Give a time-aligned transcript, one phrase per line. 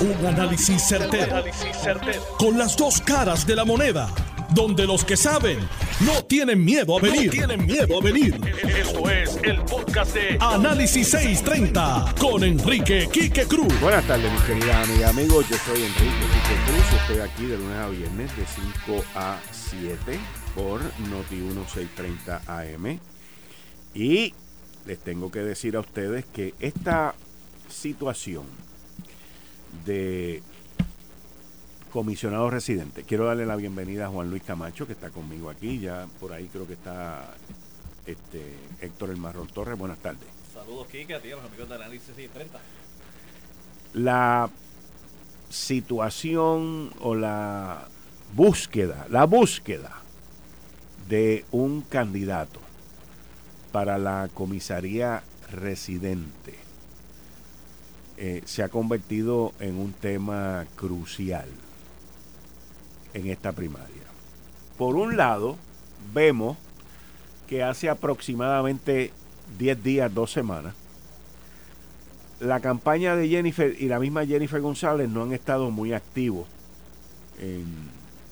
[0.00, 1.44] Un análisis certero,
[2.38, 4.08] Con las dos caras de la moneda.
[4.54, 5.58] Donde los que saben
[6.00, 7.30] no tienen miedo a venir.
[7.30, 8.40] tienen miedo a venir.
[8.66, 13.78] Esto es el podcast de Análisis 630 con Enrique Quique Cruz.
[13.82, 15.46] Buenas tardes, mis queridas amigas y amigos.
[15.50, 17.00] Yo soy Enrique Quique Cruz.
[17.02, 18.46] Estoy aquí de lunes a viernes de
[18.86, 20.18] 5 a 7
[20.54, 20.80] por
[21.10, 22.98] Noti 1630 AM.
[23.92, 24.32] Y
[24.86, 27.14] les tengo que decir a ustedes que esta
[27.68, 28.46] situación
[29.84, 30.42] de
[31.92, 36.06] comisionado residente, quiero darle la bienvenida a Juan Luis Camacho, que está conmigo aquí, ya
[36.20, 37.34] por ahí creo que está
[38.06, 40.28] este Héctor El Marrón Torres, buenas tardes.
[40.54, 42.58] Saludos, Kike, a ti, a los amigos de Análisis 30.
[43.94, 44.50] La
[45.48, 47.88] situación o la
[48.34, 50.00] búsqueda, la búsqueda
[51.08, 52.60] de un candidato
[53.72, 56.59] para la comisaría residente
[58.22, 61.48] eh, se ha convertido en un tema crucial
[63.14, 64.02] en esta primaria.
[64.76, 65.56] Por un lado,
[66.12, 66.58] vemos
[67.48, 69.10] que hace aproximadamente
[69.58, 70.74] 10 días, dos semanas,
[72.40, 76.46] la campaña de Jennifer y la misma Jennifer González no han estado muy activos
[77.38, 77.64] en,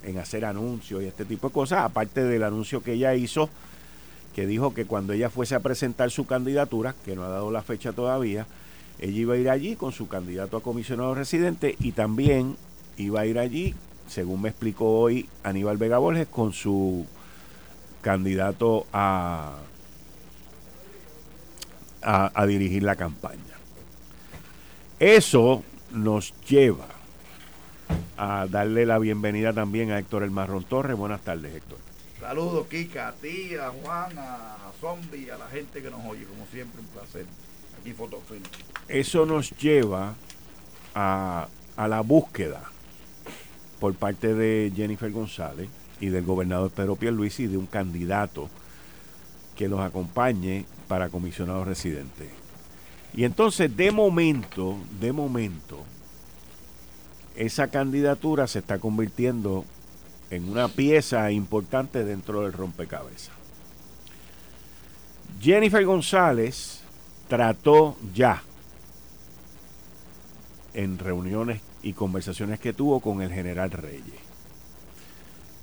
[0.02, 3.48] en hacer anuncios y este tipo de cosas, aparte del anuncio que ella hizo
[4.34, 7.62] que dijo que cuando ella fuese a presentar su candidatura, que no ha dado la
[7.62, 8.46] fecha todavía,
[8.98, 12.56] ella iba a ir allí con su candidato a comisionado residente y también
[12.96, 13.74] iba a ir allí,
[14.08, 17.06] según me explicó hoy Aníbal Vega Borges, con su
[18.02, 19.58] candidato a,
[22.02, 23.38] a, dirigir la campaña.
[24.98, 25.62] Eso
[25.92, 26.88] nos lleva
[28.16, 30.96] a darle la bienvenida también a Héctor El Marrón Torres.
[30.96, 31.78] Buenas tardes, Héctor.
[32.20, 36.46] Saludos, Kika, a ti, a Juan, a Zombie, a la gente que nos oye, como
[36.46, 37.26] siempre, un placer.
[37.80, 38.42] Aquí Fotofilm.
[38.88, 40.14] Eso nos lleva
[40.94, 42.62] a, a la búsqueda
[43.80, 45.68] por parte de Jennifer González
[46.00, 48.48] y del gobernador Pedro Pierluisi de un candidato
[49.56, 52.30] que los acompañe para comisionado residente.
[53.14, 55.84] Y entonces, de momento, de momento,
[57.36, 59.64] esa candidatura se está convirtiendo
[60.30, 63.34] en una pieza importante dentro del rompecabezas.
[65.40, 66.80] Jennifer González
[67.28, 68.42] trató ya
[70.78, 74.20] en reuniones y conversaciones que tuvo con el general Reyes.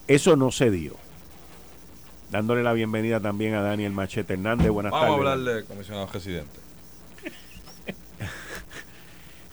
[0.10, 0.98] Eso no se dio.
[2.32, 4.70] Dándole la bienvenida también a Daniel Machete Hernández.
[4.72, 5.28] Buenas Vamos tardes.
[5.28, 6.60] a hablarle, comisionado residente.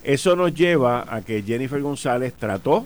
[0.02, 2.84] Eso nos lleva a que Jennifer González trató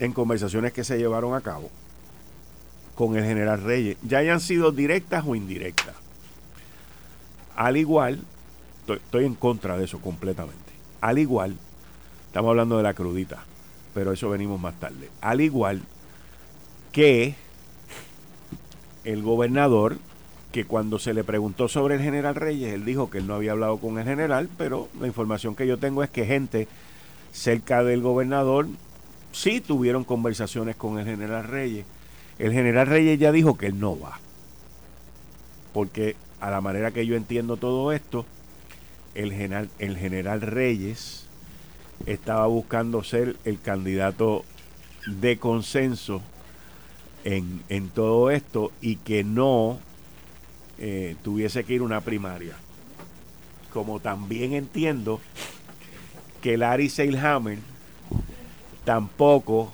[0.00, 1.70] en conversaciones que se llevaron a cabo
[2.94, 5.94] con el general Reyes, ya hayan sido directas o indirectas.
[7.56, 8.20] Al igual,
[8.84, 10.58] estoy, estoy en contra de eso completamente.
[11.00, 11.56] Al igual,
[12.26, 13.44] estamos hablando de la crudita,
[13.94, 15.08] pero eso venimos más tarde.
[15.20, 15.82] Al igual
[16.92, 17.34] que
[19.04, 19.96] el gobernador,
[20.52, 23.52] que cuando se le preguntó sobre el general Reyes, él dijo que él no había
[23.52, 26.68] hablado con el general, pero la información que yo tengo es que gente
[27.32, 28.68] cerca del gobernador
[29.32, 31.86] sí tuvieron conversaciones con el general Reyes.
[32.38, 34.20] El general Reyes ya dijo que él no va.
[35.72, 38.24] Porque a la manera que yo entiendo todo esto,
[39.14, 41.26] el general, el general Reyes
[42.06, 44.44] estaba buscando ser el candidato
[45.06, 46.22] de consenso
[47.24, 49.78] en, en todo esto y que no
[50.78, 52.56] eh, tuviese que ir una primaria.
[53.72, 55.20] Como también entiendo
[56.42, 57.58] que Larry Seilhammer
[58.84, 59.72] tampoco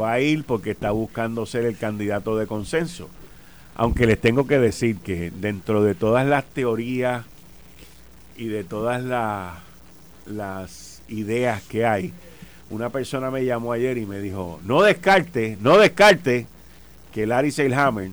[0.00, 3.08] va a ir porque está buscando ser el candidato de consenso.
[3.74, 7.24] Aunque les tengo que decir que dentro de todas las teorías
[8.36, 9.60] y de todas la-
[10.26, 12.12] las ideas que hay,
[12.70, 16.46] una persona me llamó ayer y me dijo, no descarte, no descarte
[17.12, 18.10] que Larry Seilhammer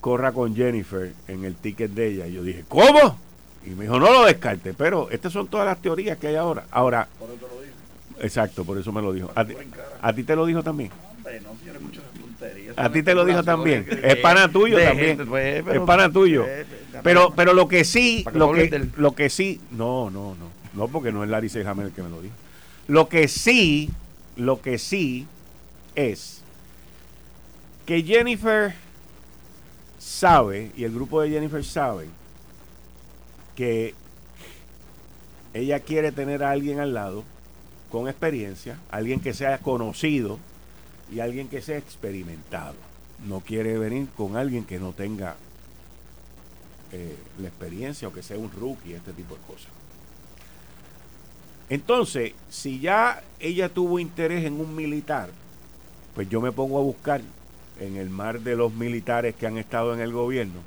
[0.00, 2.26] corra con Jennifer en el ticket de ella.
[2.26, 3.18] Y yo dije, ¿cómo?
[3.64, 6.66] Y me dijo, no lo descarte, pero estas son todas las teorías que hay ahora.
[6.70, 7.74] Ahora, Por eso lo digo.
[8.20, 9.32] exacto, por eso me lo dijo.
[9.34, 9.54] ¿A ti,
[10.02, 10.90] a ti te lo dijo también?
[11.16, 12.74] Hombre, no muchas tonterías.
[12.78, 13.86] A ti te lo dijo también.
[14.04, 15.26] Es pana tuyo también.
[15.26, 16.46] pues, es pana tuyo.
[17.02, 21.12] Pero, pero lo que sí, lo que, lo que sí, no, no, no, no, porque
[21.12, 22.34] no es Larry Seilhammer el que me lo dijo.
[22.88, 23.90] Lo que sí,
[24.36, 25.26] lo que sí
[25.94, 26.42] es
[27.84, 28.74] que Jennifer
[29.98, 32.06] sabe, y el grupo de Jennifer sabe,
[33.54, 33.94] que
[35.54, 37.24] ella quiere tener a alguien al lado
[37.90, 40.38] con experiencia, alguien que sea conocido
[41.10, 42.74] y alguien que sea experimentado.
[43.26, 45.36] No quiere venir con alguien que no tenga
[46.98, 49.68] eh, la experiencia o que sea un rookie, este tipo de cosas.
[51.68, 55.28] Entonces, si ya ella tuvo interés en un militar,
[56.14, 57.20] pues yo me pongo a buscar
[57.78, 60.60] en el mar de los militares que han estado en el gobierno,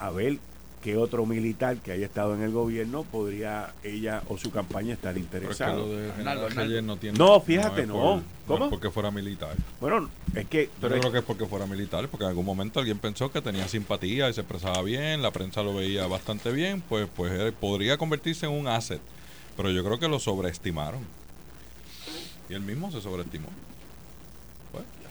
[0.00, 0.38] a ver
[0.86, 5.10] qué otro militar que haya estado en el gobierno podría ella o su campaña estar
[5.10, 5.84] es que interesado.
[6.16, 7.18] Arnaldo, no tiene.
[7.18, 7.94] No, fíjate, no.
[7.94, 8.58] por- ¿Cómo?
[8.60, 9.56] No es porque fuera militar.
[9.80, 10.66] Bueno, es que...
[10.66, 13.00] Yo pero no es- creo que es porque fuera militar, porque en algún momento alguien
[13.00, 17.08] pensó que tenía simpatía y se expresaba bien, la prensa lo veía bastante bien, pues,
[17.16, 19.00] pues él podría convertirse en un asset.
[19.56, 21.00] Pero yo creo que lo sobreestimaron.
[22.48, 23.48] Y él mismo se sobreestimó.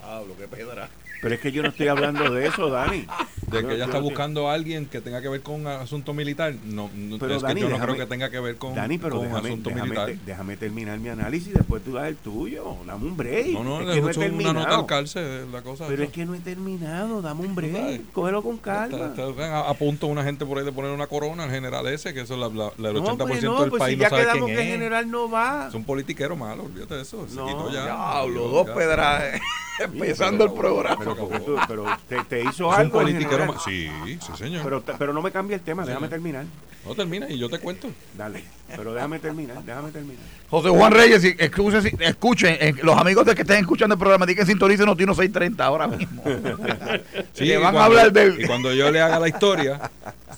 [0.00, 0.88] Diablo, qué pedra.
[1.22, 3.06] Pero es que yo no estoy hablando de eso, Dani.
[3.46, 6.12] De Yo- que ella está buscando a alguien que tenga que ver con un asunto
[6.12, 8.74] militar, no, no Pero es Dani, que yo no creo que tenga que ver con,
[8.74, 10.06] Dani, pero con déjame, asunto déjame, militar.
[10.08, 12.76] te- déjame terminar mi análisis y después tú das el tuyo.
[12.86, 13.46] Dame un break.
[13.52, 14.80] No, no, es le que no he escucho una nota terminado.
[14.80, 15.86] al cárcel, la cosa.
[15.86, 17.22] Pero es que no he terminado.
[17.22, 18.10] Dame un break.
[18.12, 19.12] Cógelo con Está- calma.
[19.16, 22.12] está- a, a punto una gente por ahí de poner una corona al general ese,
[22.14, 23.96] que eso es la, la- la- el No, 80% pues no, del pues país si
[23.98, 25.66] no ya sabe quedamos quién que el general no va.
[25.68, 27.26] Es un politiquero malo, olvídate de eso.
[27.28, 27.84] Se No, quitó ya.
[27.84, 28.72] Diablo, dos ya.
[29.84, 30.96] empezando el programa.
[30.98, 32.92] Pero, porque tú- pero te, te hizo Es un algo.
[33.00, 33.60] politiquero malo.
[33.64, 34.62] Sí, sí, señor.
[34.64, 35.82] Pero, te- pero no me cambia el tema.
[35.84, 36.10] Sí, déjame señor.
[36.10, 36.44] terminar.
[36.84, 37.88] no termina y yo te cuento.
[38.16, 38.44] Dale.
[38.74, 39.62] Pero déjame terminar.
[39.64, 40.22] Déjame terminar.
[40.48, 44.34] José Juan Reyes, escuchen, escuchen eh, los amigos de que estén escuchando el programa, di
[44.36, 46.22] que sintonicen Notino 630 ahora mismo.
[47.34, 48.42] Sí, y van cuando- a hablar de...
[48.42, 49.90] Y cuando yo le haga la historia,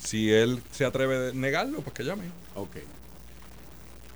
[0.03, 2.25] si él se atreve a negarlo, pues que llame.
[2.55, 2.77] Ok.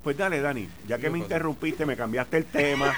[0.03, 0.67] Pues dale, Dani.
[0.85, 2.93] Ya que ¿Qué me interrumpiste, me cambiaste el tema.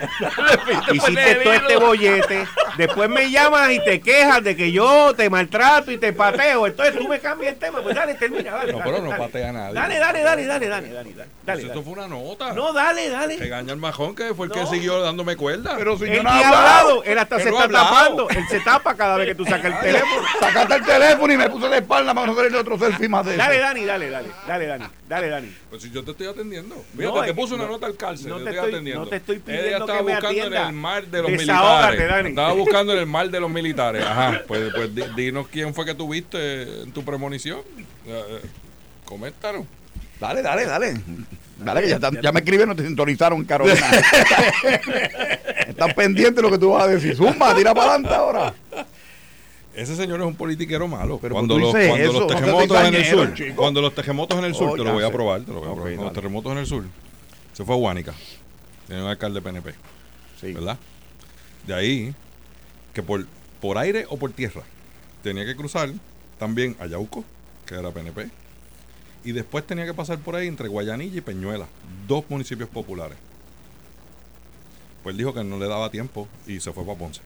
[0.91, 2.47] hiciste todo este bollete.
[2.77, 6.65] Después me llamas y te quejas de que yo te maltrato y te pateo.
[6.65, 7.83] Entonces tú me cambias el tema.
[7.83, 8.51] Pues dale, termina.
[8.51, 9.75] Dale, No, pero no patea a nadie.
[9.75, 11.29] Dale, dale, dale, dale, dale, dale, dale.
[11.45, 11.83] Pues dale, esto dale.
[11.83, 12.53] fue una nota.
[12.53, 13.38] No, dale, dale.
[13.38, 14.56] Regaña al majón que fue el No.
[14.56, 15.75] que siguió dándome cuerda.
[15.77, 17.63] Pero si Él yo no he ha hablado, hablado, él hasta Él se no está
[17.65, 17.86] hablado.
[17.95, 18.30] tapando.
[18.31, 20.21] Él se tapa cada vez que tú sacas el teléfono.
[20.39, 23.31] sacaste el teléfono y me puse de espalda para no hacer otro selfie más de
[23.33, 23.38] eso.
[23.44, 25.56] Dale, Dani, dale, dale, dale, Dani, dale, Dani.
[25.69, 26.83] Pues si yo te estoy atendiendo.
[26.94, 28.30] Mira, No, te que una no- nota al cárcel.
[28.30, 29.03] no te estoy atendiendo.
[29.03, 30.62] no te estoy Ella pidiendo estaba que me buscando atienda.
[30.62, 32.09] en el mar de los Desahógate, militares.
[32.09, 32.30] Dani.
[32.30, 34.03] Estaba buscando en el mar de los militares.
[34.03, 34.41] Ajá.
[34.48, 37.59] Pues, pues di- dinos quién fue que tuviste en tu premonición.
[38.07, 38.41] Eh, eh,
[39.06, 39.65] coméntanos.
[40.19, 40.94] Dale, dale, dale.
[41.57, 43.79] Dale, que ya, están- ya me escriben, no te sintonizaron, Carolina.
[45.67, 47.15] Están pendientes de lo que tú vas a decir.
[47.15, 48.53] Zumba, tira para adelante ahora.
[49.73, 51.17] Ese señor es un politiquero malo.
[51.21, 53.56] Pero cuando los, dices cuando eso, los no seas terremotos en el sur, chico.
[53.56, 55.69] cuando los terremotos en el sur, Oh, te lo voy a probar, te lo voy
[55.69, 55.83] a probar.
[55.94, 56.83] Cuando los terremotos en el sur,
[57.53, 58.13] se fue a Guánica.
[58.88, 59.73] Tiene un alcalde PNP,
[60.39, 60.51] Sí.
[60.53, 60.77] ¿verdad?
[61.65, 62.13] De ahí,
[62.94, 63.25] que por,
[63.62, 64.62] por aire o por tierra,
[65.23, 65.89] tenía que cruzar
[66.38, 67.23] también a Yauco,
[67.65, 68.29] que era PNP,
[69.25, 71.68] y después tenía que pasar por ahí entre Guayanilla y Peñuela,
[72.07, 73.18] dos municipios populares.
[75.04, 77.22] Pues dijo que no le daba tiempo y se fue para Ponce.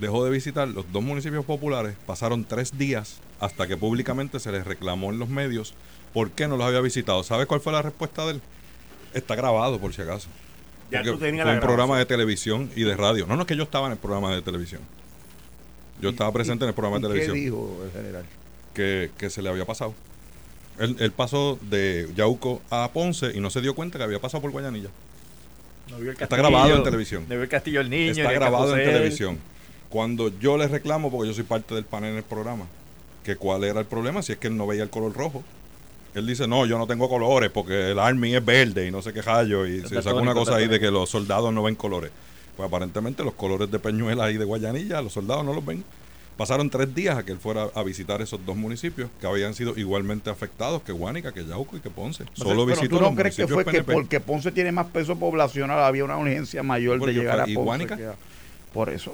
[0.00, 4.64] Dejó de visitar los dos municipios populares, pasaron tres días hasta que públicamente se les
[4.64, 5.74] reclamó en los medios
[6.14, 7.22] por qué no los había visitado.
[7.24, 8.40] ¿Sabes cuál fue la respuesta de él?
[9.14, 10.28] Está grabado, por si acaso.
[10.90, 13.26] Ya tú tenías fue la un programa de televisión y de radio.
[13.26, 14.80] No, no es que yo estaba en el programa de televisión.
[16.00, 18.24] Yo estaba presente en el programa de ¿Y televisión ¿Qué dijo el general?
[18.72, 19.94] que, que se le había pasado.
[20.78, 24.40] Él, él pasó de Yauco a Ponce y no se dio cuenta que había pasado
[24.42, 24.90] por Guayanilla.
[25.90, 27.22] No vio el Está grabado en televisión.
[27.22, 28.10] No vio el castillo del niño.
[28.10, 29.38] Está el grabado en televisión.
[29.88, 32.66] Cuando yo le reclamo, porque yo soy parte del panel en el programa,
[33.24, 35.42] que cuál era el problema, si es que él no veía el color rojo.
[36.14, 39.12] Él dice, no, yo no tengo colores porque el Army es verde y no sé
[39.12, 39.66] qué hallo.
[39.66, 42.10] Y se sacó una cosa ahí de que los soldados no ven colores.
[42.56, 45.84] Pues aparentemente los colores de Peñuela y de Guayanilla, los soldados no los ven.
[46.38, 49.76] Pasaron tres días a que él fuera a visitar esos dos municipios que habían sido
[49.76, 52.24] igualmente afectados que Guánica, que Yauco y que Ponce.
[52.34, 54.86] Solo Pero visitó tú no los crees que municipios fue que porque Ponce tiene más
[54.86, 57.64] peso poblacional había una urgencia mayor Porque de llegar a ¿y Ponce?
[57.66, 57.96] Guánica?
[57.96, 58.14] que a-
[58.72, 59.10] Por eso.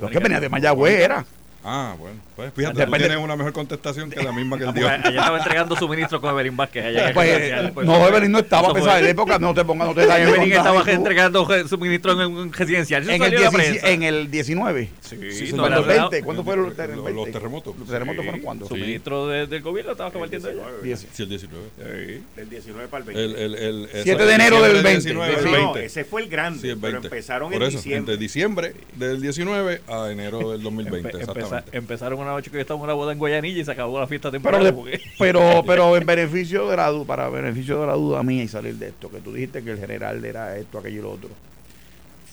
[0.00, 1.24] Lo que Guánica- venía de Mayagüez era.
[1.68, 2.20] Ah, bueno.
[2.36, 4.88] Pues fíjate, Depende- tú tienes una mejor contestación que la misma que porque dio.
[4.88, 6.84] allá estaba entregando suministros con Evelyn Vázquez.
[6.84, 7.86] Allá el Pues, residencial, pues.
[7.86, 10.28] no, Evelyn no estaba a pesar de la época, no te pongas, no te dañes
[10.28, 10.90] Evelyn el estaba tú.
[10.90, 13.02] entregando suministros en un residencial.
[13.02, 13.88] Eso en el, en la 17 prensa.
[13.90, 14.88] en el 19.
[15.00, 16.22] Sí, Sí, no, ¿Cuándo la- el la- 20?
[16.24, 17.32] ¿Cuándo fueron los, Los- ter- los 20?
[17.32, 17.76] terremotos.
[17.78, 18.68] ¿Los terremotos fueron cuándo?
[18.68, 20.62] Suministro de- del gobierno estaba repartiendo ella.
[20.84, 21.06] 10.
[21.12, 22.22] Sí, el 19.
[22.36, 23.24] Del 19 para el 20.
[23.24, 25.08] El, el, el, esa- 7 de enero del diciembre 20.
[25.08, 25.84] 19, no, el no, 20.
[25.86, 27.08] ese fue el grande, Sí, el pero 20.
[27.08, 27.98] empezaron Por en eso, diciembre.
[27.98, 31.55] entre diciembre del 19 a enero del 2020, Empe- empeza- exactamente.
[31.72, 34.06] Empezaron una noche que yo estaba en una boda en Guayanilla y se acabó la
[34.06, 37.94] fiesta Pero, de- porque- pero, pero en beneficio de la duda, para beneficio de la
[37.94, 40.98] duda mía y salir de esto, que tú dijiste que el general era esto, aquello
[40.98, 41.30] y lo otro.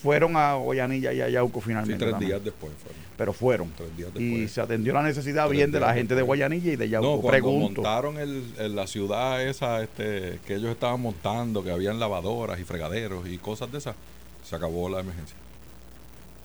[0.02, 1.98] Fueron a Guayanilla y a Yauco Sí, finalmente.
[1.98, 2.32] tres también.
[2.32, 3.02] días después fueron.
[3.16, 3.72] Pero fueron.
[3.78, 4.52] Tres días Y después.
[4.52, 6.22] se atendió la necesidad Tres bien de la gente de.
[6.22, 7.08] Guayanilla y de Yauco.
[7.08, 7.82] No, cuando Pregunto.
[7.82, 12.66] montaron el, el- la ciudad esa este, que ellos estaban montando, que habían lavadoras y
[12.66, 13.96] fregaderos y cosas de esas,
[14.44, 15.38] se acabó la emergencia.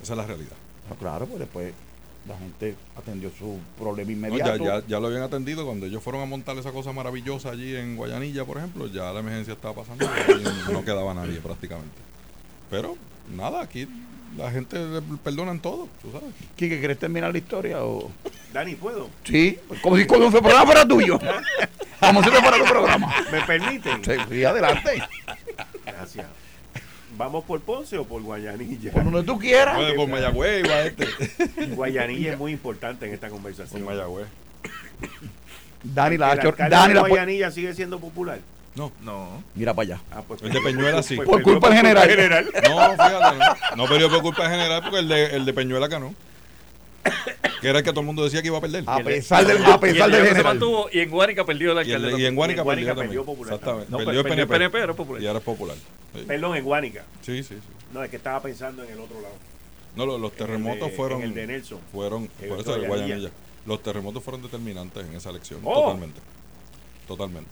[0.01, 0.53] Esa es la realidad.
[0.89, 1.73] No, claro, pues después
[2.29, 4.63] La gente atendió su problema No, inmediato.
[4.65, 7.75] ya, ya, ya lo habían atendido cuando ellos fueron a montar esa cosa maravillosa allí
[7.75, 8.87] en Guayanilla, por ejemplo.
[8.87, 10.05] Ya la emergencia estaba pasando
[10.69, 11.97] y no quedaba nadie prácticamente.
[12.71, 12.97] Pero
[13.35, 13.89] nada, aquí
[14.37, 16.35] la gente le perdonan todo, tú sabes.
[16.57, 17.83] Quique, ¿quieres terminar la historia?
[17.83, 18.11] O...
[18.53, 19.09] Dani, ¿puedo?
[19.25, 21.19] Sí, como si como si el programa fuera tuyo.
[22.01, 23.15] como si fuera tu programa.
[23.33, 24.03] ¿Me permiten?
[24.05, 25.03] Sí, adelante.
[25.87, 26.27] Gracias.
[27.19, 28.93] ¿Vamos por Ponce o por Guayanilla?
[28.93, 29.77] Por donde tú quieras.
[29.77, 31.67] Bueno, por Mayagüez iba este.
[31.75, 33.85] Guayanilla es muy importante en esta por conversación.
[33.85, 34.29] Mayagüez.
[35.83, 38.39] Dani la ha ¿El Dani de la Guayanilla sigue siendo popular?
[38.77, 39.43] No, No.
[39.57, 40.01] Mira para allá.
[40.13, 41.17] Ah, pues, El de Peñuela sí.
[41.17, 42.09] Por culpa del general.
[42.69, 43.37] no, fíjate.
[43.71, 46.15] No, no perdió por culpa en general porque el de, el de Peñuela ganó.
[47.61, 48.85] Que era el que todo el mundo decía que iba a perder.
[48.87, 50.45] A pesar del, a Y el pesar del se general.
[50.45, 52.17] mantuvo y en Guánica perdió el Y, el alcalde.
[52.17, 53.91] de- y en Guánica Y en Guánica perdió, perdió popular Exactamente.
[53.91, 54.59] No, perdió el perdió PNP.
[54.71, 55.23] PNP, era popular.
[55.23, 55.77] Y ahora es popular.
[56.15, 57.05] Sí, Perdón, en Guánica.
[57.23, 57.55] sí, sí.
[57.55, 57.61] sí.
[57.93, 59.35] No, es que estaba pensando en el otro lado.
[59.97, 61.23] No, los, terremotos de- fueron.
[61.23, 61.81] el de Nelson.
[61.93, 62.87] Fueron, por eso de.
[62.87, 63.31] Guayanilla.
[63.67, 65.61] Los terremotos fueron determinantes en esa elección.
[65.65, 65.75] Oh.
[65.83, 66.21] Totalmente.
[67.07, 67.51] Totalmente.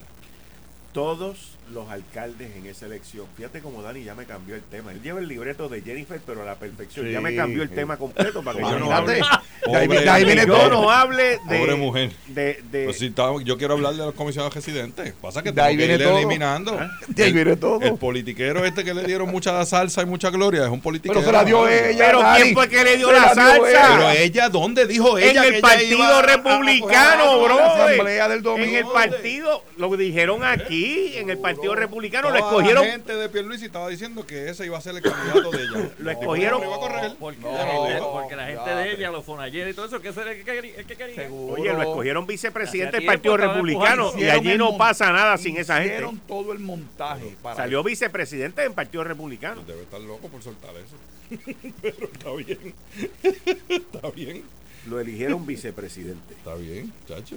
[0.97, 3.27] Todos los alcaldes en esa elección.
[3.37, 4.93] Fíjate como Dani ya me cambió el tema.
[4.93, 7.05] Él lleva el libreto de Jennifer, pero a la perfección.
[7.07, 7.75] Sí, ya me cambió el sí.
[7.75, 9.21] tema completo para que yo no hable.
[9.67, 10.71] Pobre- de ahí viene que yo todo.
[10.71, 11.59] no hable de.
[11.59, 12.13] Pobre mujer.
[12.29, 15.13] De, de- Pues si estaba- yo quiero hablar de los comisionados residentes.
[15.21, 16.17] Pasa que tengo que viene ir todo.
[16.19, 16.79] eliminando.
[17.09, 17.81] De ahí viene todo.
[17.83, 21.21] El politiquero este que le dieron mucha salsa y mucha gloria es un politiquero.
[21.21, 22.07] Pero se la dio ella.
[22.07, 22.43] Pero Dani.
[22.43, 23.69] ¿quién fue que le dio Se la dio salsa?
[23.69, 23.89] ella.
[23.97, 27.33] Pero ella, ¿dónde dijo en ella que el ella partido iba a- republicano, a- a-
[27.33, 27.59] a bro.
[27.59, 28.63] la.
[28.63, 30.86] En el partido, lo dijeron aquí,
[31.17, 32.85] en el partido republicano, lo escogieron.
[32.85, 35.91] La gente de Pierluisi estaba diciendo que ese iba a ser el candidato de ella.
[35.99, 37.15] Lo escogieron- No, a.
[37.19, 39.87] Porque, No, la gente, no, porque la gente ya, de ella, los fonayeros y todo
[39.87, 40.45] eso, que ese era el
[40.87, 41.29] que quería.
[41.31, 45.95] Oye, lo escogieron vicepresidente del Partido Republicano y allí no pasa nada sin esa gente.
[45.95, 47.37] Hicieron todo el montaje.
[47.43, 49.63] Para Salió vicepresidente del Partido Republicano.
[49.63, 50.97] Debe estar loco por soltar eso.
[51.83, 52.75] Pero está bien.
[53.69, 54.45] está bien.
[54.87, 56.35] Lo eligieron vicepresidente.
[56.35, 57.37] Está bien, chacho.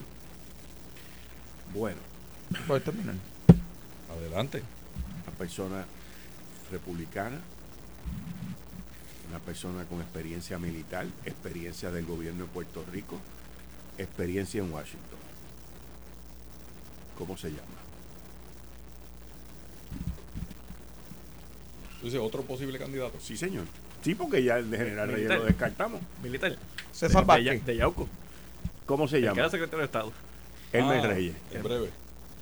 [1.73, 1.97] Bueno,
[2.67, 3.15] Puedes terminar.
[4.17, 4.61] Adelante.
[5.27, 5.85] una persona
[6.71, 7.39] republicana,
[9.29, 13.17] una persona con experiencia militar, experiencia del gobierno de Puerto Rico,
[13.97, 15.19] experiencia en Washington.
[17.17, 17.63] ¿Cómo se llama?
[21.95, 23.19] Entonces, otro posible candidato.
[23.19, 23.65] Sí, señor.
[24.03, 25.39] Sí, porque ya el de General Reyes Militar.
[25.39, 26.01] lo descartamos.
[26.23, 26.57] Militar.
[26.93, 27.65] César de, Vázquez.
[27.65, 28.07] de Yauco.
[28.85, 29.41] ¿Cómo se El llama?
[29.41, 30.13] era secretario de Estado.
[30.71, 31.35] Elmer Ah, Reyes.
[31.51, 31.89] En breve.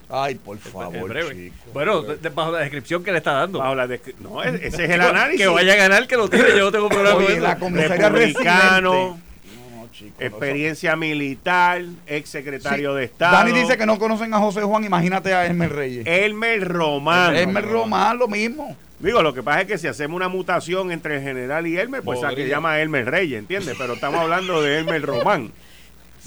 [0.10, 1.34] Ay, por favor, breve.
[1.36, 1.56] chico.
[1.74, 3.60] Bueno, de- de- bajo la descripción que le está dando.
[3.60, 5.42] Bajo la descri- no, es- ese es el análisis.
[5.42, 6.50] Que vaya a ganar, que lo tire.
[6.58, 7.44] Yo no tengo problema con Oye, eso.
[7.44, 8.94] la comisaria Republicano.
[8.94, 13.36] No, no, chico, no, experiencia militar, ex secretario Sí, de Estado.
[13.38, 16.06] Dani dice que no conocen a José Juan, imagínate a Elmer Reyes.
[16.08, 17.36] Elmer Román.
[17.36, 18.78] Elmer Román, lo mismo.
[19.00, 22.02] Digo, lo que pasa es que si hacemos una mutación entre el general y Elmer,
[22.02, 22.48] pues se Podría.
[22.48, 23.76] llama Elmer Reyes, ¿entiendes?
[23.78, 25.52] Pero estamos hablando de Elmer Román.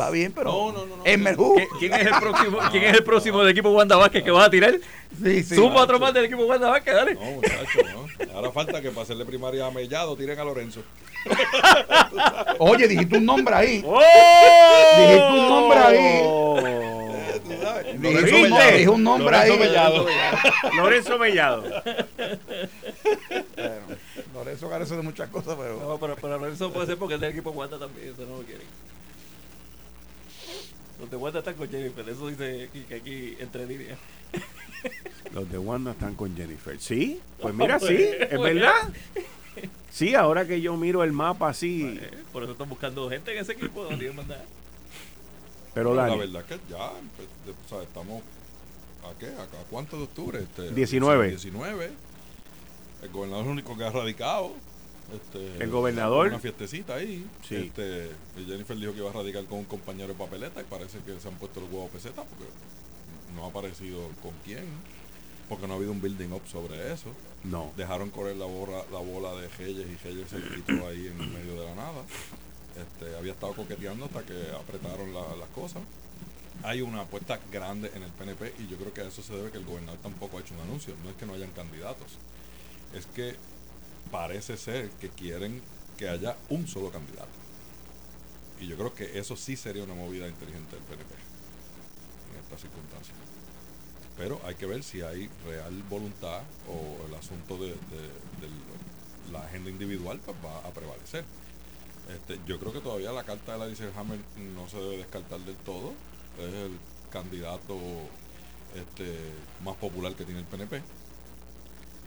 [0.01, 0.51] Está bien, pero.
[0.51, 1.05] No, no, no, no.
[1.05, 1.57] Elmer Who.
[1.57, 4.47] ¿Qui- ¿Quién es el próximo, quién es el próximo del equipo Wanda Vázquez que vas
[4.47, 4.75] a tirar?
[5.23, 5.55] Sí, sí.
[5.55, 7.15] Suma otro más del equipo Wanda Vázquez, dale.
[7.15, 8.33] No, muchacho, no.
[8.35, 10.81] Ahora falta que para hacerle primaria a Mellado tiren a Lorenzo.
[12.59, 13.83] Oye, dijiste un nombre ahí.
[13.87, 14.01] ¡Oh!
[14.97, 16.23] Dijiste un nombre ahí.
[17.99, 18.17] ¿Viste?
[18.35, 19.59] un, nombre- dijiste un nombre Lorenzo ahí.
[19.59, 20.07] Mellado.
[20.77, 21.63] Lorenzo Mellado.
[23.57, 23.97] Bueno,
[24.35, 25.79] Lorenzo carece de muchas cosas, pero.
[25.81, 28.43] No, pero, pero Lorenzo puede ser porque es del equipo Wanda también, eso no lo
[28.45, 28.67] quieren.
[31.01, 33.99] Los de Wanda están con Jennifer, eso dice aquí, que aquí entre líneas.
[35.33, 36.79] Los de Wanda están con Jennifer.
[36.81, 37.21] ¿Sí?
[37.41, 38.55] Pues mira, Pues, sí, es pues.
[38.55, 38.91] verdad.
[39.91, 41.99] Sí, ahora que yo miro el mapa así.
[42.01, 44.45] Eh, Por eso están buscando gente en ese equipo, más nada.
[45.75, 46.91] Pero La verdad que ya,
[47.47, 48.23] de- o sea, estamos.
[49.05, 49.27] ¿A qué?
[49.27, 50.41] ¿A, a cuánto de octubre?
[50.41, 51.29] Este, 19.
[51.29, 51.91] 19.
[53.03, 54.53] El gobernador es el único que ha radicado.
[55.15, 56.29] Este, El gobernador.
[56.29, 57.27] Una fiestecita ahí.
[57.47, 57.57] Sí.
[57.57, 58.11] Este,
[58.47, 61.29] Jennifer dijo que iba a radicar con un compañero de papeleta y parece que se
[61.29, 62.45] han puesto los huevos pesetas porque
[63.35, 64.65] no ha aparecido con quién.
[65.49, 67.11] Porque no ha habido un building up sobre eso.
[67.43, 67.73] no.
[67.77, 71.19] Dejaron correr la bola, la bola de Reyes y Reyes se le quitó ahí en
[71.33, 72.03] medio de la nada.
[72.77, 75.83] Este, había estado coqueteando hasta que apretaron la- las cosas.
[76.63, 79.51] Hay una apuesta grande en el PNP y yo creo que a eso se debe
[79.51, 80.95] que el gobernador tampoco ha hecho un anuncio.
[81.03, 82.07] No es que no hayan candidatos.
[82.95, 83.35] Es que
[84.11, 85.63] parece ser que quieren
[85.97, 87.29] que haya un solo candidato.
[88.61, 93.17] Y yo creo que eso sí sería una movida inteligente del PNP en estas circunstancias.
[94.17, 97.75] Pero hay que ver si hay real voluntad o el asunto de,
[99.33, 101.25] la agenda individual pues va a prevalecer.
[102.15, 104.19] Este, yo creo que todavía la carta de la dice Hammer
[104.55, 105.93] no se debe descartar del todo.
[106.39, 106.79] Es el
[107.11, 107.79] candidato
[108.75, 109.17] este,
[109.65, 110.83] más popular que tiene el PNP.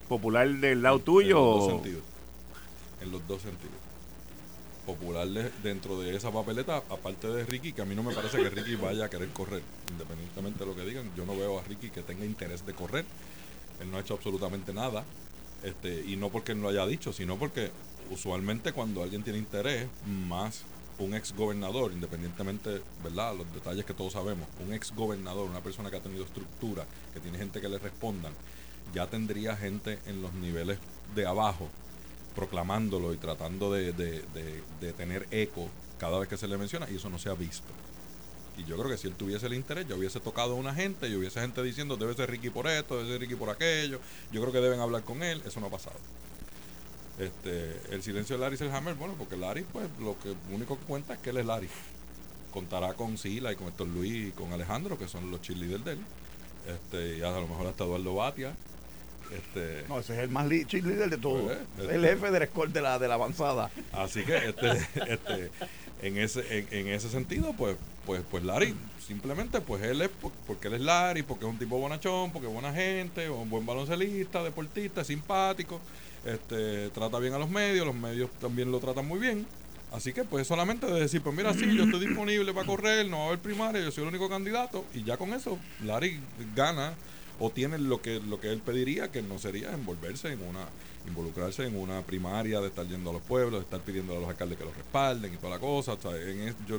[0.08, 1.34] Popular del lado En tuyo.
[1.40, 2.02] los dos sentidos.
[3.00, 3.74] En los dos sentidos.
[4.86, 8.36] popular de- dentro de esa papeleta, aparte de Ricky, que a mí no me parece
[8.36, 11.10] que Ricky vaya a querer correr, independientemente de lo que digan.
[11.16, 13.06] Yo no veo a Ricky que tenga interés de correr.
[13.80, 15.02] Él no ha hecho absolutamente nada.
[15.62, 17.70] Este, y no porque él lo haya dicho, sino porque
[18.10, 20.64] usualmente cuando alguien tiene interés, más
[20.98, 23.34] un ex gobernador, independientemente, ¿verdad?
[23.34, 26.84] Los detalles que todos sabemos, un ex gobernador, una persona que ha tenido estructura,
[27.14, 28.34] que tiene gente que le respondan,
[28.92, 30.78] ya tendría gente en los niveles
[31.14, 31.68] de abajo
[32.34, 34.22] proclamándolo y tratando de, de-
[34.80, 37.68] de- tener eco cada vez que se le menciona y eso no se ha visto.
[38.56, 41.08] Y yo creo que si él tuviese el interés, yo hubiese tocado a una gente
[41.08, 44.00] y hubiese gente diciendo debe ser Ricky por esto, debe ser Ricky por aquello.
[44.32, 45.42] Yo creo que deben hablar con él.
[45.46, 45.96] Eso no ha pasado.
[47.18, 51.14] Este, el silencio de Larry Selhammer, bueno, porque Larry, pues, lo que único que cuenta
[51.14, 51.68] es que él es Larry.
[52.52, 55.92] Contará con Sila y con Héctor Luis y con Alejandro, que son los cheerleaders de
[55.92, 55.98] él.
[56.66, 58.54] Este, y a lo mejor hasta Eduardo Batia.
[59.36, 61.42] Este, No, ese es el más cheerleader de todos.
[61.42, 63.70] Pues, Es este- el jefe del score de la, de la avanzada.
[63.92, 64.70] Así que este,
[65.08, 65.50] este,
[66.02, 67.76] en ese, en, en ese sentido, pues,
[68.06, 68.74] pues, pues Larry,
[69.06, 72.46] simplemente, pues él es por- porque él es Larry, porque es un tipo bonachón, porque
[72.48, 75.80] es buena gente, un buen baloncelista, deportista, simpático,
[76.24, 79.46] este, trata bien a los medios, los medios también lo tratan muy bien.
[79.92, 83.18] Así que pues solamente de decir, pues mira, sí, yo estoy disponible para correr, no
[83.18, 86.18] va a haber primaria, yo soy el único candidato, y ya con eso Larry
[86.56, 86.94] gana
[87.40, 90.66] o tiene lo que lo que él pediría, que no sería envolverse en una,
[91.08, 94.28] involucrarse en una primaria, de estar yendo a los pueblos, de estar pidiendo a los
[94.28, 95.94] alcaldes que los respalden y toda la cosa.
[95.94, 96.78] O sea, en es- yo,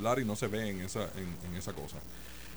[0.00, 1.96] Larry no se ve en esa, en, en esa cosa.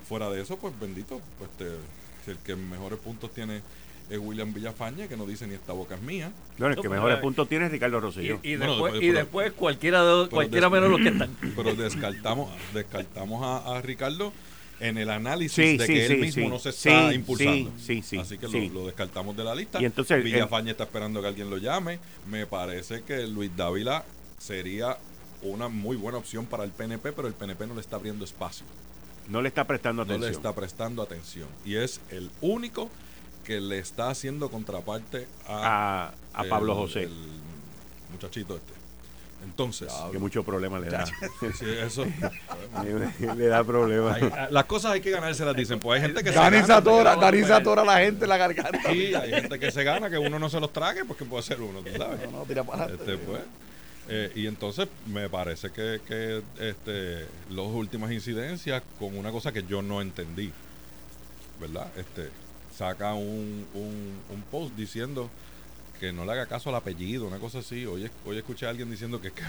[0.07, 1.77] Fuera de eso, pues bendito, pues te-
[2.25, 3.61] si el que mejores puntos tiene
[4.09, 6.31] es William Villafañe, que no dice ni esta boca es mía.
[6.57, 8.39] No, el que mejores puntos tiene es Ricardo Rosselló.
[8.43, 11.35] y después, después- y después cualquiera, de, cualquiera menos los que están.
[11.55, 14.33] Pero descartamos, descartamos a, a Ricardo
[14.79, 17.71] en el análisis Sí, de sí, que él mismo no se está impulsando.
[17.77, 18.47] sí, sí, sí, Así que.
[18.47, 19.81] Lo, lo descartamos de la lista.
[19.81, 21.99] Y entonces, el- Villafañe está esperando que alguien lo llame.
[22.29, 24.03] Me parece que Luis Dávila
[24.37, 24.97] sería
[25.41, 28.65] una muy buena opción para el PNP, pero el PNP no le está abriendo espacio.
[29.29, 30.31] No le está prestando No atención.
[30.31, 31.47] le está prestando atención.
[31.65, 32.89] Y es el único
[33.45, 37.03] que le está haciendo contraparte a, a, a el- Pablo José.
[37.03, 37.11] el
[38.11, 38.73] muchachito este.
[39.43, 41.05] Entonces, que mucho problema le da.
[41.05, 42.05] sí, eso.
[43.35, 44.15] le da problemas.
[44.21, 45.79] Hay- las cosas hay que ganárselas, dicen.
[45.79, 48.29] Pues hay gente que se Dani gana, Satora, pero- Dani Satora a la gente en
[48.29, 48.79] la garganta.
[48.91, 51.61] Sí, hay gente que se gana, que uno no se los trague, porque puede ser
[51.61, 52.21] uno, tú sabes.
[52.31, 53.11] No, no, tira para adelante.
[53.13, 53.41] Este, pues,
[54.09, 59.63] eh, y entonces me parece que, que este, las últimas incidencias con una cosa que
[59.63, 60.51] yo no entendí,
[61.59, 61.87] ¿verdad?
[61.97, 62.29] Este,
[62.75, 65.29] saca un, un, un post diciendo
[65.99, 67.85] que no le haga caso al apellido, una cosa así.
[67.85, 69.43] Hoy, hoy escuché a alguien diciendo que, que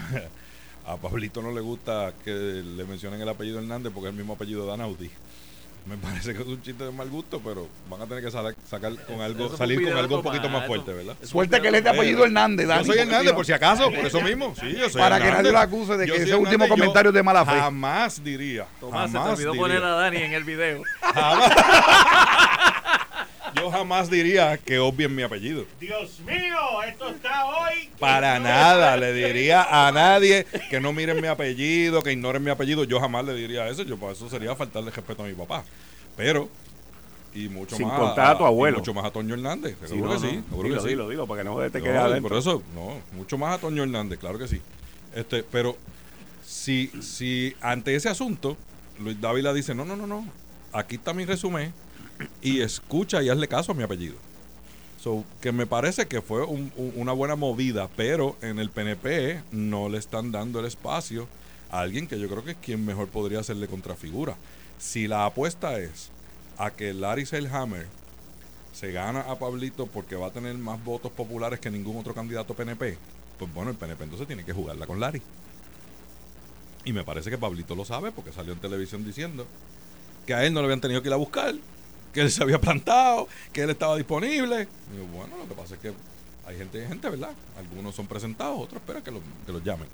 [0.87, 4.33] a Pablito no le gusta que le mencionen el apellido Hernández porque es el mismo
[4.33, 5.09] apellido de Anaudi.
[5.87, 8.55] Me parece que es un chiste de mal gusto, pero van a tener que sal-
[8.67, 11.15] sacar con algo, Eso salir con algo un poquito más fuerte, ¿verdad?
[11.21, 12.83] Suerte que de un- apellido Hernández, Dani.
[12.87, 14.55] Yo soy Hernández, por si acaso, por eso mismo.
[14.59, 17.21] Sí, yo soy Para que nadie lo acuse de que ese último comentario es de
[17.21, 17.51] mala fe.
[17.59, 18.65] Jamás diría.
[18.79, 20.81] Tomás, se te jamás olvidó diría, poner a Dani en el video.
[23.65, 25.65] Yo jamás diría que obvien mi apellido.
[25.79, 27.89] Dios mío, esto está hoy.
[27.99, 32.83] Para nada le diría a nadie que no miren mi apellido, que ignoren mi apellido.
[32.83, 33.81] Yo jamás le diría eso.
[33.81, 35.63] Yo, pues, eso sería faltarle respeto a mi papá.
[36.15, 36.47] Pero,
[37.33, 37.99] y mucho Sin más.
[37.99, 38.77] contar a tu abuelo.
[38.77, 39.75] mucho más a Toño Hernández.
[39.81, 40.35] Sí, Seguro no, que sí.
[40.35, 40.43] no.
[40.43, 40.89] Seguro dilo, que sí.
[40.89, 42.29] dilo, dilo, para que no te No, adentro.
[42.29, 44.61] por eso, no, mucho más a Toño Hernández, claro que sí.
[45.15, 45.75] Este, pero
[46.45, 48.57] si, si ante ese asunto,
[48.99, 50.23] Luis Dávila dice, no, no, no, no,
[50.71, 51.73] aquí está mi resumen
[52.41, 54.15] y escucha y hazle caso a mi apellido.
[55.01, 59.41] So, que me parece que fue un- un- una buena movida, pero en el PNP
[59.51, 61.27] no le están dando el espacio
[61.69, 64.35] a alguien que yo creo que es quien mejor podría hacerle contrafigura.
[64.79, 66.09] Si la apuesta es
[66.57, 67.87] a que Larry Selhammer
[68.73, 72.53] se gana a Pablito porque va a tener más votos populares que ningún otro candidato
[72.53, 72.97] PNP,
[73.37, 75.21] pues bueno, el PNP entonces tiene que jugarla con Larry.
[76.83, 79.45] Y me parece que Pablito lo sabe porque salió en televisión diciendo
[80.25, 81.55] que a él no le habían tenido que ir a buscar,
[82.15, 84.67] que él se había plantado, que él estaba disponible.
[84.93, 85.93] Y yo, bueno, lo que pasa es que
[86.47, 87.33] hay gente y gente, ¿verdad?
[87.59, 89.87] Algunos son presentados, otros esperan que, lo- que los llamen.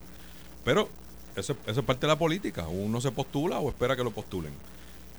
[0.63, 0.87] Pero
[1.35, 2.67] eso es parte de la política.
[2.67, 4.53] Uno se postula o espera que lo postulen.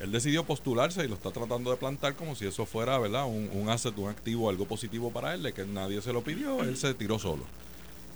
[0.00, 3.26] Él decidió postularse y lo está tratando de plantar como si eso fuera, ¿verdad?
[3.26, 6.60] Un, un asset, un activo, algo positivo para él, de que nadie se lo pidió,
[6.62, 7.44] él se tiró solo.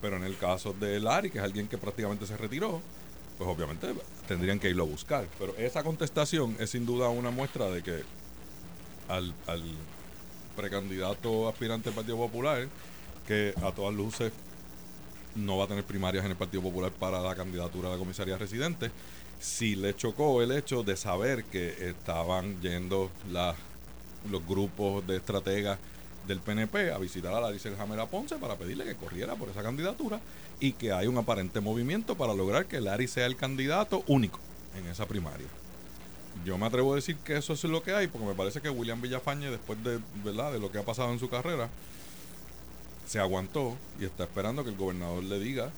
[0.01, 2.81] Pero en el caso de Larry, que es alguien que prácticamente se retiró,
[3.39, 3.95] pues obviamente
[4.29, 5.27] tendrían que irlo a buscar.
[5.39, 8.03] Pero esa contestación es sin duda una muestra de que
[9.09, 9.35] al,
[10.57, 12.69] precandidato aspirante del Partido Popular,
[13.27, 14.33] que a todas luces
[15.35, 18.39] no va a tener primarias en el Partido Popular para la candidatura a la comisaría
[18.39, 18.91] residente,
[19.39, 23.11] si le chocó el hecho de saber que estaban yendo
[24.31, 25.79] los grupos de estrategas
[26.27, 29.63] del PNP a visitar a Larry Selhammer a Ponce para pedirle que corriera por esa
[29.63, 30.21] candidatura
[30.59, 34.41] y que hay un aparente movimiento para lograr que Larry sea el candidato único
[34.77, 35.47] en esa primaria.
[36.45, 38.71] Yo me atrevo a decir que eso es lo que hay, porque me parece que
[38.71, 40.53] William Villafañe, después de, ¿verdad?
[40.53, 41.69] de lo que ha pasado en su carrera,
[43.07, 45.71] se aguantó y está esperando que el gobernador le diga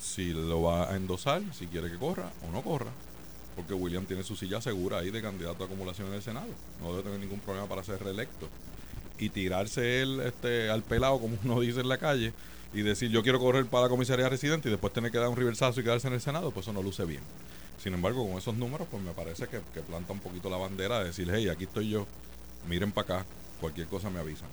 [0.00, 2.90] si lo va a endosar, si quiere que corra o no corra.
[3.56, 6.46] Porque William tiene su silla segura ahí de candidato a acumulación en el Senado.
[6.80, 8.48] No debe tener ningún problema para ser reelecto.
[9.18, 12.32] Y tirarse él este, al pelado, como uno dice en la calle,
[12.72, 15.36] y decir yo quiero correr para la comisaría residente y después tener que dar un
[15.36, 17.22] reversazo y quedarse en el Senado, pues eso no luce bien.
[17.82, 20.98] Sin embargo, con esos números, pues me parece que, que planta un poquito la bandera
[20.98, 22.06] de decir, hey, aquí estoy yo,
[22.68, 23.26] miren para acá,
[23.60, 24.48] cualquier cosa me avisan.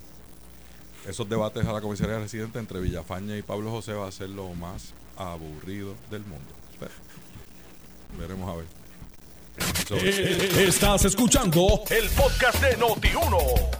[1.08, 4.54] Esos debates a la comisaría residente entre Villafaña y Pablo José va a ser lo
[4.56, 6.52] más aburrido del mundo.
[6.80, 6.92] Pero,
[8.20, 8.66] veremos a ver.
[9.92, 13.38] Eh, Estás escuchando el podcast de Noti1.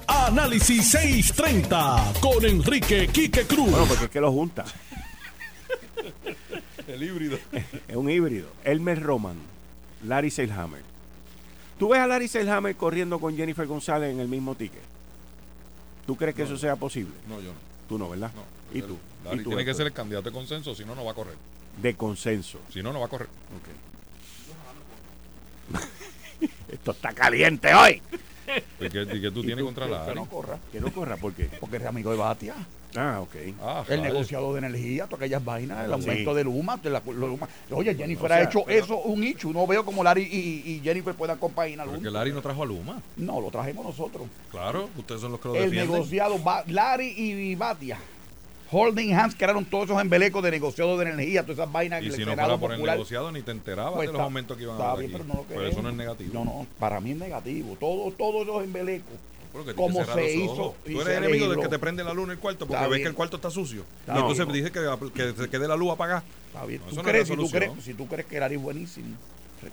[0.08, 3.72] Análisis 630 con Enrique Quique Cruz.
[3.72, 4.64] Bueno, porque es que lo junta.
[6.88, 7.38] El híbrido.
[7.88, 8.48] Es un híbrido.
[8.64, 9.38] Elmer Roman,
[10.04, 10.82] Larry Seilhammer.
[11.80, 14.82] ¿Tú ves a Larry Seilhammer corriendo con Jennifer González en el mismo ticket?
[16.08, 17.14] ¿Tú crees que eso sea posible?
[17.28, 17.60] No, yo no.
[17.90, 18.32] Tú no, ¿verdad?
[18.36, 18.44] no.
[18.78, 18.98] ¿Y tú?
[19.24, 21.16] Larry ¿Y tú, tiene que ser el candidato de consenso, si no, no va a
[21.16, 21.36] correr.
[21.82, 22.60] De consenso.
[22.72, 23.28] Si no, no va a correr.
[26.72, 28.02] Esto está caliente hoy.
[28.80, 30.16] ¿Y qué, y qué tú tienes contra Que Larry?
[30.16, 31.50] no corra, Que no corra, ¿por qué?
[31.60, 32.56] porque es amigo de Batia.
[32.98, 33.36] Ah, ok.
[33.62, 34.04] Ah, El rayos.
[34.14, 36.10] negociador de energía, todas aquellas vainas, el Sí.
[36.10, 37.48] aumento de Luma, de la- lo Luma.
[37.72, 39.50] Oye, Jennifer O sea, ha hecho pero- eso un hecho.
[39.52, 41.88] No veo como Larry y, y Jennifer puedan compaginar.
[41.88, 42.10] Porque.
[42.10, 43.02] Larry no trajo a Luma.
[43.18, 44.28] No, lo trajimos nosotros.
[44.52, 45.92] Claro, ustedes son los que lo El defienden.
[45.92, 47.98] negociado, Ba- Larry y Batia.
[48.72, 52.12] Holding hands crearon todos esos embelecos de negociado de energía, todas esas vainas Y que
[52.16, 54.24] si el no fuera por el Popular- negociado, ni te enterabas Pues de los está-
[54.24, 55.12] aumentos que iban a dar bien, aquí.
[55.14, 56.34] pero no lo Pero eso no es negativo.
[56.34, 57.78] No, no, para mí es negativo.
[57.80, 59.14] Todo, todos esos embelecos.
[59.56, 62.26] Pero que tienes Como se hizo Tú eres enemigo del que te prende la luz
[62.26, 63.86] en el cuarto porque ves que el cuarto está sucio.
[64.02, 64.66] Está y entonces bien.
[64.66, 66.24] dice que, que se quede la luz apagada.
[66.48, 66.82] Está bien.
[66.84, 69.16] No, ¿Tú no crees, si, tú crees, si tú crees que Larry es buenísimo,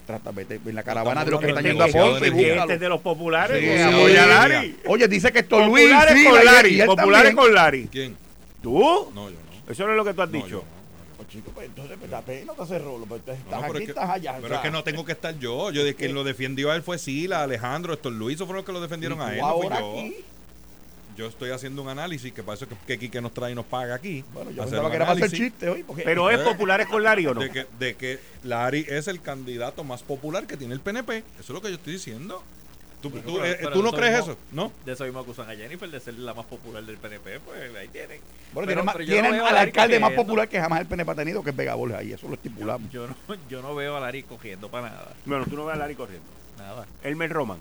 [0.06, 2.58] trata, vete en la caravana estamos de los que están yendo a Ponce.
[2.60, 4.76] Este es de los populares Sí, apoya Larry.
[4.86, 6.74] Oye, dice que esto Luis Populares sí, con y- Larry.
[6.74, 7.36] y él Populares también.
[7.46, 7.88] con Larry.
[7.90, 8.16] ¿Quién?
[8.62, 9.10] ¿Tú?
[9.14, 9.72] No, yo no.
[9.72, 10.56] Eso no es lo que tú has No, yo dicho.
[10.64, 10.81] no.
[11.32, 13.06] Chico, pues, entonces, pues, date, no te haces rolo.
[13.06, 14.32] Pues, estás No, aquí, es que- estás allá.
[14.34, 15.70] Pero o sea, es que no tengo que estar yo.
[15.70, 18.72] Yo de quien lo defendió a él fue Sila, Alejandro, estos Luis, fueron los que
[18.72, 19.40] lo defendieron y a él.
[19.40, 19.92] No fui ahora yo.
[19.92, 20.16] aquí.
[21.16, 23.54] Yo estoy haciendo un análisis que para eso es que, que Quique nos trae y
[23.54, 24.24] nos paga aquí.
[24.32, 25.82] Bueno, yo pensaba que era para hacer chiste hoy.
[25.82, 27.40] Porque, Pero es populares con Larry o no.
[27.42, 31.18] de que, de que Larry es el candidato más popular que tiene el PNP.
[31.18, 32.42] Eso es lo que yo estoy diciendo.
[33.02, 34.38] ¿Tú, tú, pero- eh, pero ¿tú no eso crees mismo- eso?
[34.52, 34.72] ¿No?
[34.86, 37.88] De eso mismo acusan a Jennifer de ser la más popular del PNP, pues ahí
[37.88, 38.20] tienen.
[38.54, 41.50] bueno, Pero- tienen, no al alcalde más popular que jamás el PNP ha tenido, que
[41.50, 41.98] es Vega Borges.
[41.98, 42.90] Ahí eso lo estipulamos.
[42.90, 43.16] Yo no,
[43.50, 45.12] yo no veo a Larry cogiendo para nada.
[45.26, 46.26] Bueno, tú no ves a Larry corriendo.
[46.58, 46.86] Nada.
[47.02, 47.58] Elmer Roman.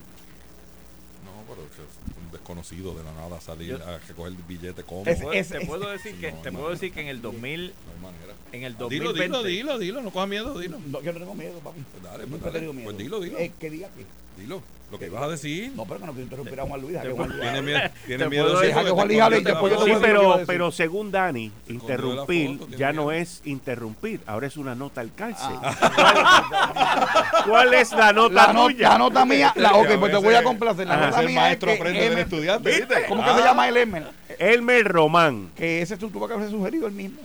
[1.25, 5.05] No, pero es un desconocido de la nada salir Yo- a recoger el billete como.
[5.05, 6.59] Es- no Puedo- es- te es- puedo decir que No, te no.
[6.59, 8.33] puedo decir que en el 2000 hay manera.
[8.51, 10.77] en el Dilo, 2020 dilo, dilo, dilo, no cojas miedo, dilo.
[10.87, 11.79] No, yo no tengo miedo, papi.
[11.91, 12.53] Pues dale, pues dale.
[12.53, 12.85] tenido miedo.
[12.85, 13.37] Pues dilo, dilo.
[13.37, 14.05] Eh, que diga que.
[14.41, 15.71] Dilo, lo que ibas a decir.
[15.75, 17.01] No, pero que no quiero interrumpir a Juan Luis.
[17.01, 18.53] Te Juan Luis Tiene miedo, tiene miedo.
[18.53, 21.11] porque que Juan Luis hable y escondió después la yo te Sí, pero, pero según
[21.11, 25.55] Dani, interrumpir foto, ya no es interrumpir, ahora es una nota al cárcel.
[25.63, 27.43] Ah.
[27.47, 28.89] ¿Cuál es la nota La, no- tuya?
[28.89, 30.87] la nota mía, la, ok, pues te voy a complacer.
[30.87, 33.05] La nota mía maestro es que aprende del estudiante, ¿viste?
[33.07, 33.37] ¿Cómo que Ah.
[33.37, 34.03] se llama el Elmer?
[34.39, 35.49] Elmer Román.
[35.55, 37.21] Que ese tú tuvo que haber sugerido el mismo.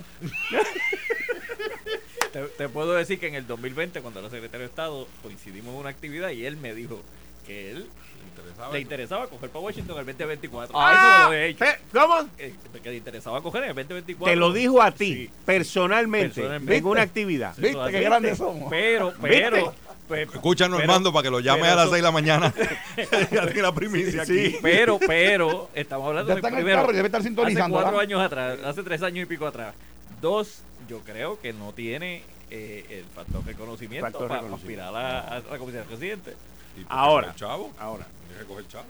[2.31, 5.79] te, te puedo decir que en el 2020 cuando era secretario de Estado coincidimos en
[5.81, 7.01] una actividad y él me dijo
[7.47, 7.87] que él
[8.35, 8.81] Interesaba le eso.
[8.83, 10.79] interesaba coger para Washington el 2024.
[10.79, 11.63] Ah, Eso lo he hecho.
[11.65, 12.29] eh, ¿Cómo?
[12.37, 14.31] Eh, que le interesaba coger en el 2024.
[14.31, 15.29] Te lo dijo a ti, Sí.
[15.45, 16.77] personalmente, Personalmente.
[16.77, 17.55] en una actividad.
[17.57, 17.91] ¿Viste así.
[17.91, 18.69] qué grandes somos?
[18.69, 19.73] Pero, pero,
[20.07, 22.53] pues, Escúchanos, pero- Armando, para que lo llame a las eso- 6 de la mañana.
[23.31, 24.55] ya tiene la primicia aquí.
[24.61, 27.77] Pero, pero, estamos hablando Ya de primero, carro debe estar sintonizando.
[27.77, 28.01] Hace cuatro ¿verdad?
[28.01, 29.73] años atrás, hace tres años y pico atrás.
[30.21, 34.83] Dos, yo creo que no tiene eh, el factor reconocimiento Factor para reconocimiento.
[34.85, 36.33] aspirar a, a la comisión de residente.
[36.77, 37.33] Y Ahora.
[37.35, 37.71] Chavo.
[37.79, 38.07] Ahora.
[38.47, 38.85] Coger chavo.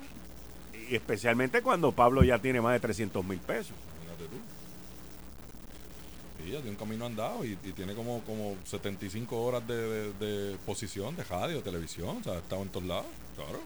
[0.89, 3.73] Y especialmente cuando Pablo ya tiene más de 300 mil pesos.
[4.17, 4.38] Tú.
[6.43, 10.13] Sí, ya tiene un camino andado y, y tiene como, como 75 horas de, de,
[10.13, 12.17] de posición, de radio, televisión.
[12.19, 13.06] O sea, ha estado en todos lados.
[13.36, 13.60] Claro.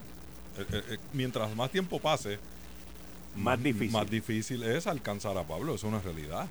[0.58, 2.38] Eh, eh, eh, mientras más tiempo pase,
[3.36, 3.92] Más difícil.
[3.92, 5.76] Más difícil es alcanzar a Pablo.
[5.76, 6.48] Es una realidad.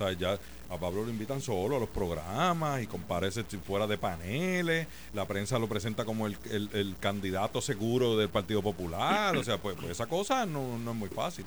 [0.00, 0.38] O sea, ya
[0.74, 4.86] a Pablo lo invitan solo a los programas y comparece fuera de paneles.
[5.12, 9.36] La prensa lo presenta como el, el- el candidato seguro del Partido Popular.
[9.36, 11.44] O sea, pues, pues esa cosa no, no es muy fácil.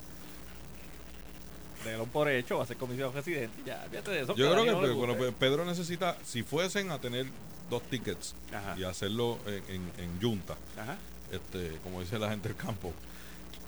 [1.84, 3.62] Déjalo por hecho, va a ser comisión de residente.
[3.66, 4.36] Ya, fíjate de eso.
[4.36, 7.26] Yo creo que pues, bueno, Pedro necesita, si fuesen a tener
[7.70, 8.76] dos tickets Ajá.
[8.78, 10.98] y hacerlo en, en, en Junta, Ajá.
[11.32, 12.94] este, como dice la gente del campo,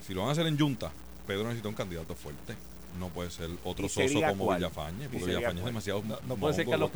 [0.06, 0.90] si lo van a hacer en Junta,
[1.26, 2.54] Pedro necesita un candidato fuerte.
[2.98, 4.58] No puede ser otro ¿Y soso como cuál?
[4.58, 6.02] Villafañe, ¿Y porque Villafañe es demasiado.
[6.04, 6.92] No- no puede ser Carlos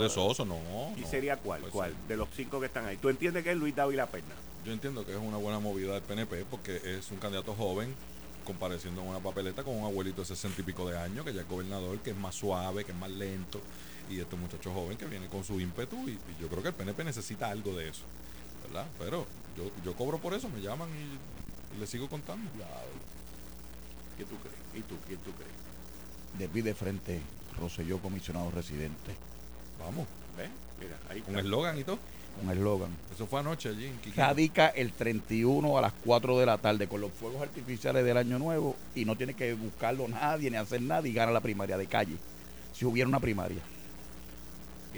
[0.00, 0.58] de soso, no.
[0.96, 1.62] ¿Y no, sería cuál?
[1.62, 1.90] ¿Cuál?
[1.90, 2.00] ser.
[2.08, 2.96] De los cinco que están ahí.
[2.96, 4.34] ¿Tú entiendes que es Luis Dávila Perna?
[4.64, 7.94] Yo entiendo que es una buena movida del PNP porque es un candidato joven
[8.44, 11.42] compareciendo en una papeleta con un abuelito de sesenta y pico de años que ya
[11.42, 13.60] es gobernador, que es más suave, que es más lento
[14.10, 16.74] y este muchacho joven que viene con su ímpetu y, y yo creo que el
[16.74, 18.02] PNP necesita algo de eso,
[18.66, 18.86] ¿verdad?
[18.98, 22.50] Pero yo, yo cobro por eso, me llaman y, y le sigo contando.
[24.20, 24.56] ¿Qué tú crees?
[24.74, 24.96] ¿Y tú?
[25.06, 25.50] ¿Quién tú crees?
[26.38, 27.20] De pie de frente,
[27.58, 29.12] Roselló, comisionado residente.
[29.78, 30.06] Vamos,
[30.36, 30.50] ¿Ves?
[30.78, 31.40] Mira, ahí con está.
[31.40, 31.98] eslogan y todo.
[32.44, 32.90] Un eslogan.
[33.14, 34.20] Eso fue anoche allí en Quiquito.
[34.20, 38.38] Radica el 31 a las 4 de la tarde con los fuegos artificiales del Año
[38.38, 41.86] Nuevo y no tiene que buscarlo nadie ni hacer nada y gana la primaria de
[41.86, 42.16] calle.
[42.74, 43.62] Si hubiera una primaria.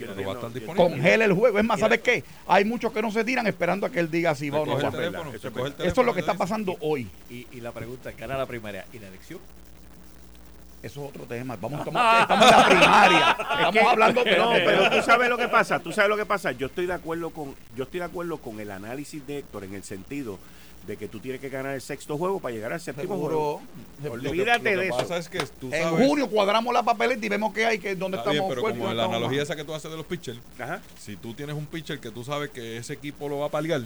[0.00, 0.74] Va a estar disponible.
[0.74, 1.58] Congela el juego.
[1.58, 1.80] Es más.
[1.80, 2.24] ¿sabes qué?
[2.46, 4.80] Hay muchos que no se tiran esperando a que él diga si va o no
[4.80, 4.90] va.
[4.90, 5.74] teléfono, eso es.
[5.80, 7.08] Eso lo que está pasando hoy.
[7.30, 9.40] Y, y la pregunta es, ¿gana la primaria y la elección?
[10.82, 11.56] Eso es otro tema.
[11.60, 13.36] Vamos, estamos, estamos en la primaria.
[13.68, 16.52] Estamos hablando de No, pero tú sabes lo que pasa, tú sabes lo que pasa.
[16.52, 19.74] Yo estoy de acuerdo con, yo estoy de acuerdo con el análisis de Héctor en
[19.74, 20.38] el sentido
[20.86, 23.60] de que tú tienes que ganar el sexto juego para llegar al séptimo juego.
[24.10, 24.96] Olvídate lo que de eso.
[24.96, 28.18] pasa es que tú En junio cuadramos la papeleta y vemos qué hay, que dónde
[28.18, 29.42] Está bien, estamos pero fuertes y como la analogía mal.
[29.44, 30.80] esa que tú haces de los pitchers, Ajá.
[30.98, 33.82] si tú tienes un pitcher que tú sabes que ese equipo lo va a paliar,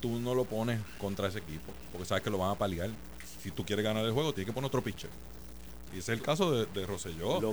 [0.00, 2.90] tú no lo pones contra ese equipo, porque sabes que lo van a paliar.
[3.42, 5.10] Si tú quieres ganar el juego, tienes que poner otro pitcher.
[5.94, 6.86] Y ese es el caso de, de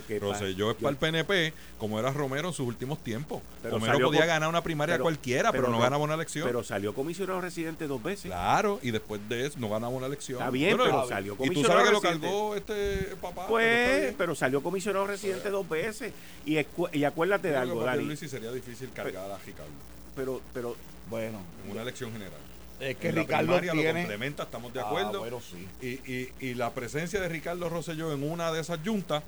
[0.08, 3.42] que Rosselló es pa- para el PNP, como era Romero en sus últimos tiempos.
[3.62, 6.46] Pero Romero podía con- ganar una primaria pero- cualquiera, pero, pero no ganaba una elección.
[6.46, 8.26] Pero salió comisionado residente dos veces.
[8.26, 10.40] claro, y después de eso no ganaba una elección.
[10.40, 12.28] Está bien, pero salió Y tú comisionado sabes que lo residente.
[12.28, 13.48] cargó este papá.
[13.48, 16.12] Pues, pero salió comisionado residente dos veces.
[16.46, 16.58] Y,
[16.92, 18.18] y acuérdate de algo, Dani.
[18.18, 19.72] Sería difícil cargar a Ricardo
[20.16, 20.76] Pero, pero
[21.10, 22.34] Bueno, en una elección general.
[22.90, 24.00] Es que En la Ricardo primaria lo tiene...
[24.02, 25.20] complementa, estamos de Ah, acuerdo.
[25.20, 25.68] bueno, sí.
[25.82, 29.24] y, y, y la presencia de Ricardo Rosselló en una de esas juntas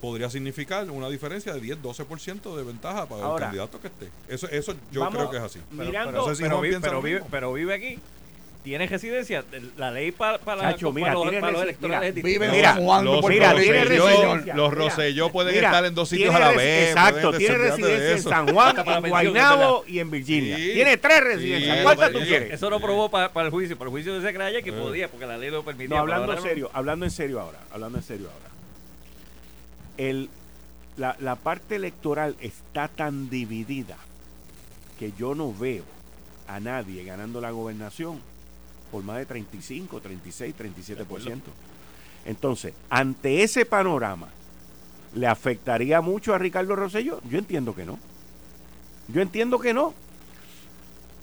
[0.00, 4.08] podría significar una diferencia de 10-12% de ventaja para Ahora, el candidato que esté.
[4.28, 5.60] Eso, eso yo vamos- creo que es así.
[5.70, 7.98] Pero, Mirando- pero- No sé si pero pero lo vive, pero vive aquí.
[8.62, 9.44] Tiene residencia.
[9.76, 12.52] La ley para, para, Chacho, para mira, los, para los electorales mira, es.
[12.52, 14.54] Mira, San Juan, los mira, tiene residencia.
[14.54, 16.90] los Mira, Rosselló pueden mira, estar en dos sitios a la vez.
[16.90, 18.22] Exacto, tiene residencia en.
[18.22, 20.56] San Juan, en Guaynabo y en Virginia.
[20.56, 20.70] Sí.
[20.74, 21.74] Tiene tres Sí, residencias.
[21.74, 22.52] eso- ¿Cuántas tú eso- quieres?
[22.52, 23.76] Eso no probó para, para el juicio.
[23.76, 24.74] Para el juicio de Secretaría que Eh.
[24.80, 25.96] podía, porque la ley lo permitía.
[25.96, 28.48] No, hablando en serio, hablando en serio ahora, hablando en serio ahora.
[29.98, 30.30] El,
[30.96, 33.96] la, la parte electoral está tan dividida
[35.00, 35.82] que yo no veo
[36.46, 38.20] a nadie ganando la gobernación
[38.92, 41.40] por más de 35, 36, 37%.
[42.26, 44.28] Entonces, ante ese panorama,
[45.14, 47.20] ¿le afectaría mucho a Ricardo Rosselló?
[47.28, 47.98] Yo entiendo que no.
[49.08, 49.94] Yo entiendo que no.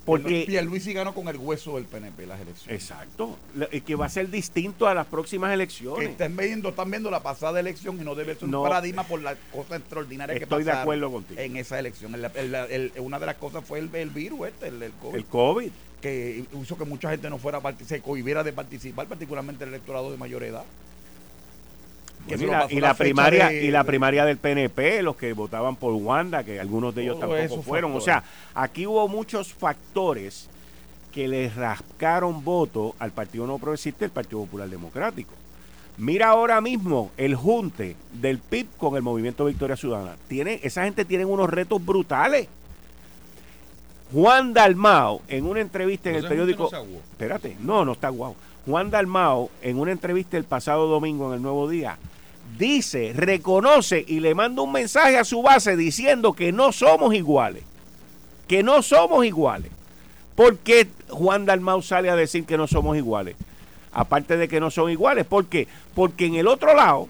[0.05, 2.81] Porque Pierluisi ganó con el hueso del PNP las elecciones.
[2.81, 3.37] Exacto.
[3.55, 6.09] La- y Que va a ser distinto a las próximas Que elecciones.
[6.09, 8.63] estén viendo, están viendo la pasada elección y no debe ser No.
[8.63, 11.39] un paradigma por las cosas extraordinarias que Estoy de acuerdo contigo.
[11.39, 12.15] en esa elección.
[12.15, 15.71] El- el- el- una de las cosas fue el, virus este, el COVID, El COVID.
[16.01, 20.17] Que hizo que mucha gente no fuera se cohibiera de participar, particularmente el electorado de
[20.17, 20.63] mayor edad.
[22.27, 25.93] Se y la, y primaria de- y la primaria del PNP, los que votaban por
[25.93, 27.93] Wanda, que algunos de ellos tampoco fueron.
[27.95, 30.47] O sea, aquí hubo muchos factores
[31.11, 35.33] que le rascaron voto al Partido No Progresista y al Partido Popular Democrático.
[35.97, 40.15] Mira ahora mismo el junte del PIB con el Movimiento Victoria Ciudadana.
[40.27, 42.47] Tiene, esa gente tiene unos retos brutales.
[44.11, 46.69] Juan Dalmao, en una entrevista en el periódico.
[46.71, 46.83] no.
[47.11, 48.35] Espérate, no, no está guau.
[48.65, 51.97] Juan Dalmao, en una entrevista el pasado domingo en el Nuevo Día,
[52.57, 57.63] dice, reconoce y le manda un mensaje a su base diciendo que no somos iguales.
[58.47, 59.71] Que no somos iguales.
[60.35, 63.35] ¿Por qué Juan Dalmau sale a decir que no somos iguales?
[63.91, 65.25] Aparte de que no son iguales.
[65.25, 65.67] ¿Por qué?
[65.93, 67.09] Porque en el otro lado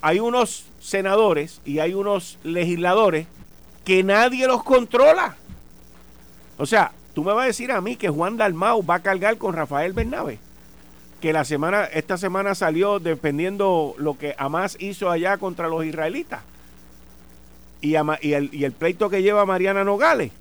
[0.00, 3.26] hay unos senadores y hay unos legisladores
[3.84, 5.36] que nadie los controla.
[6.56, 9.38] O sea, tú me vas a decir a mí que Juan Dalmau va a cargar
[9.38, 10.38] con Rafael Bernabe.
[11.20, 16.42] Que la semana, esta semana salió defendiendo lo que Hamas hizo allá contra los israelitas.
[17.80, 20.32] Y, Ama- y el, y el pleito que lleva Mariana Nogales.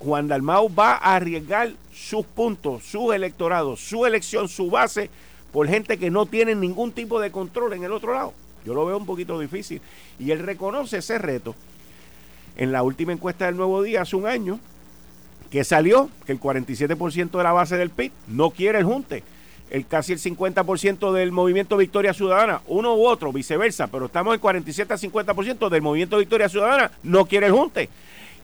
[0.00, 5.10] Juan Dalmau va a arriesgar sus puntos, sus electorados, su elección, su base,
[5.52, 8.32] por gente que no tiene ningún tipo de control en el otro lado.
[8.64, 9.80] Yo lo veo un poquito difícil.
[10.18, 11.54] Y él reconoce ese reto.
[12.56, 14.58] En la última encuesta del Nuevo Día, hace un año,
[15.52, 19.22] que salió que el 47% de la base del PIB no quiere el junte.
[19.68, 24.40] El casi el 50% del movimiento Victoria Ciudadana, uno u otro, viceversa, pero estamos el
[24.40, 27.90] 47 a 50% del movimiento Victoria Ciudadana no quiere el junte.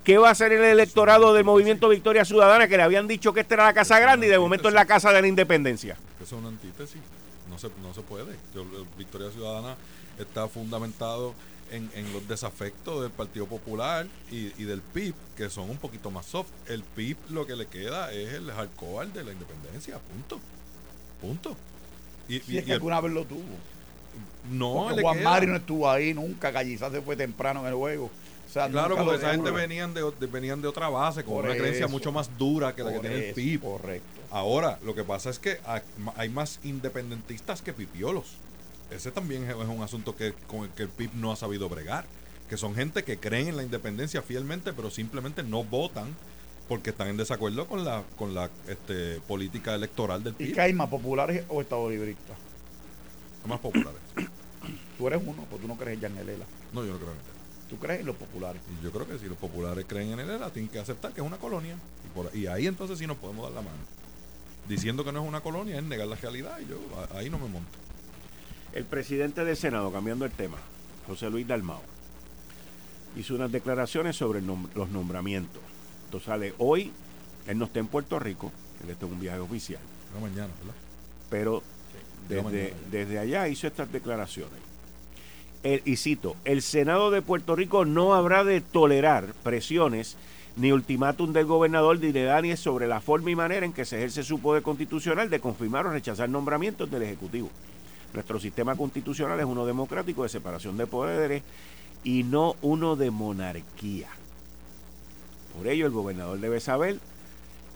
[0.04, 3.40] ¿Qué va a hacer el electorado del movimiento Victoria Ciudadana que le habían dicho que
[3.40, 5.96] esta era la casa grande y de momento es la casa de la independencia?
[6.16, 7.00] Eso es una antítesis.
[7.48, 8.32] no se, no se puede.
[8.32, 9.76] Eh, Victoria Ciudadana
[10.18, 11.34] está fundamentado
[11.70, 16.10] en, en los desafectos del Partido Popular y, y del PIB, que son un poquito
[16.10, 16.48] más soft.
[16.66, 20.40] El PIB lo que le queda es el hardcore de la independencia, punto.
[21.20, 21.56] Punto.
[22.28, 23.42] Y, Si y- es que y el- alguna vez lo tuvo.
[24.50, 25.30] no, le Juan queda.
[25.30, 28.06] Mario no estuvo ahí nunca, Gallizá se fue temprano en el juego.
[28.48, 31.44] O sea, Claro, porque esa gente venían de, de- venían de otra base, con Por
[31.44, 33.60] una creencia mucho más dura que la que tiene el PIB.
[33.60, 34.06] Correcto.
[34.30, 35.58] Ahora, lo que pasa es que
[36.16, 38.36] hay más independentistas que pipiolos.
[38.90, 42.06] Ese también es un asunto que, con el que el PIB no ha sabido bregar.
[42.48, 46.16] Que son gente que creen en la independencia fielmente, pero simplemente no votan
[46.68, 50.54] porque están en desacuerdo con la con la este, política electoral del ¿Y PIB.
[50.54, 52.36] qué hay más, populares o estado libristas?
[53.46, 54.00] Más populares.
[54.98, 56.44] Tú eres uno, pues tú no crees en Yanelela.
[56.72, 57.28] No, yo no creo en eso.
[57.70, 58.60] Tú crees en los populares.
[58.80, 61.20] Y yo creo que si los populares creen en el ELA, tienen que aceptar que
[61.20, 61.76] es una colonia.
[62.04, 63.78] Y, por, y ahí entonces sí nos podemos dar la mano.
[64.68, 66.78] Diciendo que no es una colonia es negar la realidad y yo
[67.14, 67.78] ahí no me monto.
[68.72, 70.58] El presidente del Senado, cambiando el tema,
[71.06, 71.80] José Luis Dalmao,
[73.16, 75.62] hizo unas declaraciones sobre nom- los nombramientos.
[76.04, 76.92] Esto sale hoy,
[77.46, 78.52] él no está en Puerto Rico,
[78.84, 79.80] él está en un viaje oficial,
[80.14, 80.74] No mañana, ¿verdad?
[81.30, 81.62] pero
[82.28, 82.68] desde, mañana.
[82.90, 84.58] desde allá hizo estas declaraciones.
[85.62, 90.16] El- y cito, el Senado de Puerto Rico no habrá de tolerar presiones
[90.56, 94.22] ni ultimátum del gobernador de Daniel sobre la forma y manera en que se ejerce
[94.24, 97.48] su poder constitucional de confirmar o rechazar nombramientos del Ejecutivo.
[98.12, 101.42] Nuestro sistema constitucional es uno democrático de separación de poderes
[102.04, 104.08] y no uno de monarquía.
[105.56, 106.98] Por ello, el gobernador debe saber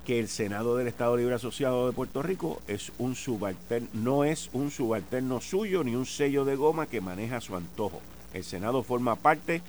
[0.07, 4.51] que el Senado del Estado Libre Asociado de Puerto Rico es un subalterno, no es
[4.53, 8.01] un subalterno suyo ni un sello de goma que maneja su antojo.
[8.33, 9.63] El Senado forma parte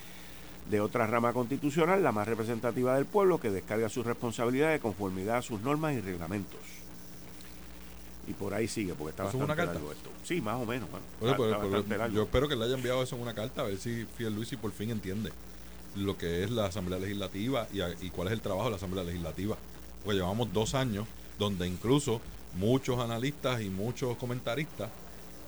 [0.69, 5.37] de otra rama constitucional, la más representativa del pueblo, que descarga su responsabilidad de conformidad
[5.37, 6.82] a sus normas y reglamentos.
[8.27, 9.73] Y por ahí sigue, porque está ¿Eso es bastante una carta?
[9.73, 10.09] largo esto.
[10.23, 10.89] Sí, más o menos.
[10.89, 12.15] bueno, Oye, está- pero- está pero bastante largo.
[12.15, 14.51] yo espero que le haya enviado eso en una carta, a ver si Fiel Luis
[14.53, 15.31] y por fin entiende
[15.95, 18.77] lo que es la Asamblea Legislativa y, a- y cuál es el trabajo de la
[18.77, 19.57] Asamblea Legislativa.
[20.03, 21.05] Porque llevamos dos años
[21.37, 22.21] donde incluso
[22.55, 24.89] muchos analistas y muchos comentaristas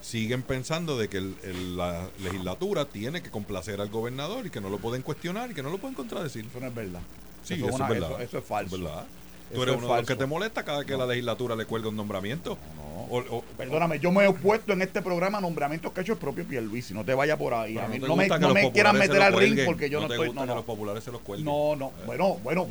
[0.01, 4.61] siguen pensando de que el- el- la legislatura tiene que complacer al gobernador y que
[4.61, 6.45] no lo pueden cuestionar y que no lo pueden contradecir.
[6.45, 7.01] Eso no es verdad.
[7.43, 8.11] Sí, eso, eso, es una- verdad.
[8.11, 8.77] eso- eso es falso.
[8.77, 9.05] ¿Verdad?
[9.53, 11.89] Tú eres es uno de los que te molesta cada que la legislatura le cuelga
[11.89, 12.57] un nombramiento.
[12.77, 12.95] No.
[13.15, 16.13] O- o- Perdóname, yo me he opuesto en este programa a nombramientos que ha hecho
[16.13, 16.93] el propio Pierluisi.
[16.93, 17.77] No te vaya por ahí.
[17.77, 20.27] A mí no me, no me quieran meter al ring porque yo no, te estoy.
[20.29, 20.55] gusta No, que no.
[20.55, 21.45] los populares se los cuelguen.
[21.45, 21.87] No, no.
[21.89, 22.03] Eh.
[22.07, 22.67] Bueno, bueno.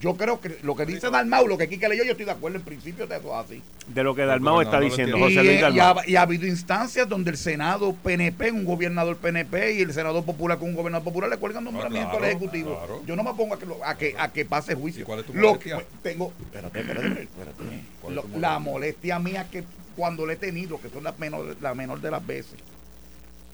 [0.00, 2.58] Yo creo que lo que dice Dalmau, lo que Kike leyó, yo estoy de acuerdo
[2.58, 3.60] en principio de eso así.
[3.88, 5.18] De lo que El Dalmao está diciendo.
[5.18, 9.16] José y, Luis y ha, y ha habido instancias donde el Senado PNP, un gobernador
[9.16, 12.76] PNP y el senador popular con un gobernador popular le cuelgan nombramiento claro, al Ejecutivo.
[12.78, 13.02] claro.
[13.06, 15.02] Yo no me pongo a que, lo- a que, a que pase juicio.
[15.02, 15.78] ¿Y cuál es tu Lo molestia?
[15.78, 17.54] que- tengo, espérate, espérate, espérate.
[18.00, 18.38] ¿Cuál es Lo- tu molestia?
[18.40, 19.64] la molestia mía que
[19.96, 22.54] cuando le he tenido, que son las menor, la menor de las veces,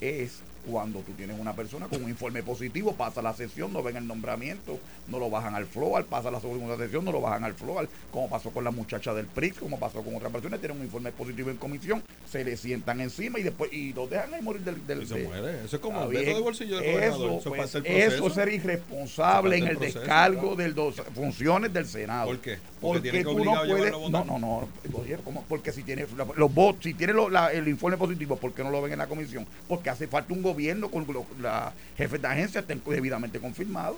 [0.03, 3.97] es cuando tú tienes una persona con un informe positivo, pasa la sesión, no ven
[3.97, 7.55] el nombramiento, no lo bajan al floor, pasa la segunda sesión, no lo bajan al
[7.55, 10.85] floor, como pasó con la muchacha del PRI, como pasó con otras personas, tienen un
[10.85, 14.63] informe positivo en comisión, se le sientan encima y después y los dejan ahí morir
[14.63, 15.65] del, del Y se de- muere.
[15.65, 16.37] Eso es como Está el veto bien.
[16.37, 17.15] de bolsillo del eso.
[17.27, 20.57] Eso es pues, eso es ser irresponsable en el proceso, descargo claro.
[20.57, 22.27] de las funciones del Senado.
[22.27, 22.59] ¿Por qué?
[22.81, 23.93] Porque Porque, tiene que tú no puedes.
[24.11, 24.69] No, no, no.
[25.49, 28.71] Porque si tienes los votos, si tienes lo- la- el informe positivo, ¿por qué no
[28.71, 29.47] lo ven en la comisión?
[29.69, 30.54] Porque hace falta un gobierno
[30.91, 33.97] con los la jefes de agencia estén debidamente confirmados.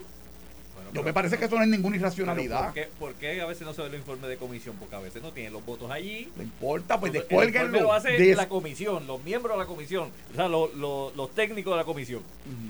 [0.74, 2.64] Bueno, Yo pero- me parece que eso no es ninguna irracionalidad.
[2.66, 4.76] ¿por qué, por qué a veces no se ve el informe de comisión?
[4.78, 6.30] Porque a veces no tienen los votos allí.
[6.36, 7.80] No importa, pues descuélguenlo.
[7.80, 11.30] lo hace Des- la comisión, los miembros de la comisión, o sea, los, los- los
[11.34, 12.20] técnicos de la comisión.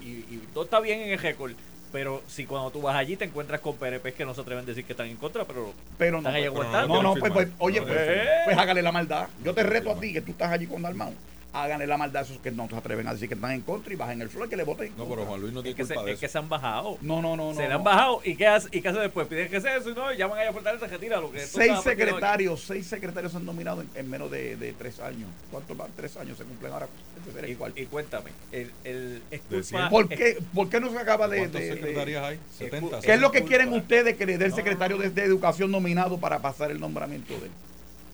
[0.02, 1.52] y, y todo está bien en el récord.
[1.92, 4.66] Pero si cuando tú vas allí te encuentras con PRP que no se atreven a
[4.66, 6.94] decir que están en contra, pero pero no, están ahí pues, aguantando.
[6.94, 9.28] no, no, quieren pues, pues, oye, No pues, pues hágale la maldad.
[9.44, 11.12] Yo te reto a ti, que tú estás allí con Dalmau.
[11.56, 13.92] Háganle la maldad a esos que no se atreven a decir que están en contra
[13.92, 14.88] y bajen el flor que le voten.
[14.88, 15.24] en No, pero.
[15.24, 16.98] Juan Luis no es, tiene que se, culpa de es que se han bajado.
[17.00, 17.54] No, no, no, no.
[17.54, 17.76] se le no.
[17.76, 18.20] han bajado.
[18.24, 19.26] ¿Y qué hace, y qué hace después?
[19.26, 22.62] Piden que sea eso y no, llaman ahí a Fortaleza, retira lo que Seis secretarios,
[22.62, 25.28] seis secretarios se han nominado en, en menos de, de tres años.
[25.50, 25.88] ¿Cuántos más?
[25.96, 26.88] Tres años se cumplen ahora.
[27.26, 27.80] Este Y, cuarto.
[27.80, 29.88] y cuéntame, el, el, es culpa-.
[29.90, 32.34] ¿Por es- qué, ¿Por qué no se acaba de, ¿Cuántas de- de- secretarias hay?
[32.36, 33.00] es 70.
[33.00, 36.38] ¿Qué es lo que quieren ustedes que le dé el secretario de Educación nominado para
[36.40, 37.50] pasar el nombramiento de él?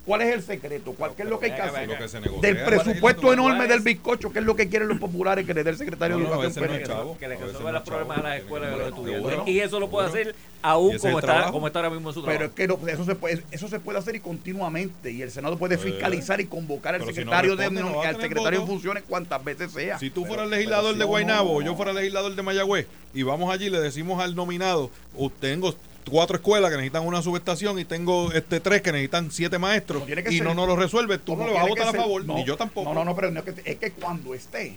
[0.04, 0.92] ¿Cuál es el secreto?
[0.98, 2.30] ¿Cuál, ¿Qué es lo que hay que Pero, hacer?
[2.40, 5.54] Del en presupuesto enorme ¿Cuál del bizcocho, ¿qué es lo que quieren los populares que
[5.54, 7.16] le dé el secretario No, de Educación chavo.
[7.18, 9.38] que le resuelva los problemas a las escuelas de los estudiantes.
[9.46, 12.32] Y eso lo puede hacer aún como está, como está ahora mismo en su Pero
[12.38, 12.50] trabajo.
[12.50, 15.12] es que no, eso, se puede, eso se puede hacer y continuamente.
[15.12, 18.06] Y el Senado puede Eh, fiscalizar y convocar al pero si no secretario, responde, de,
[18.08, 18.72] al secretario voto.
[18.72, 20.00] funciones cuantas veces sea.
[20.00, 23.54] Si tú Pero- fueras pero legislador de Guaynabo, yo fuera legislador de Mayagüez, y vamos
[23.54, 25.74] allí y le decimos al nominado, usted tengo,
[26.10, 30.24] cuatro escuelas que necesitan una subestación y tengo este tres que necesitan siete maestros que
[30.30, 30.44] y ser.
[30.46, 32.56] no nos lo resuelve, tú no le vas a votar a favor, no, ni yo
[32.56, 32.88] tampoco.
[32.88, 34.76] No, no, no, pero no, es que- cuando esté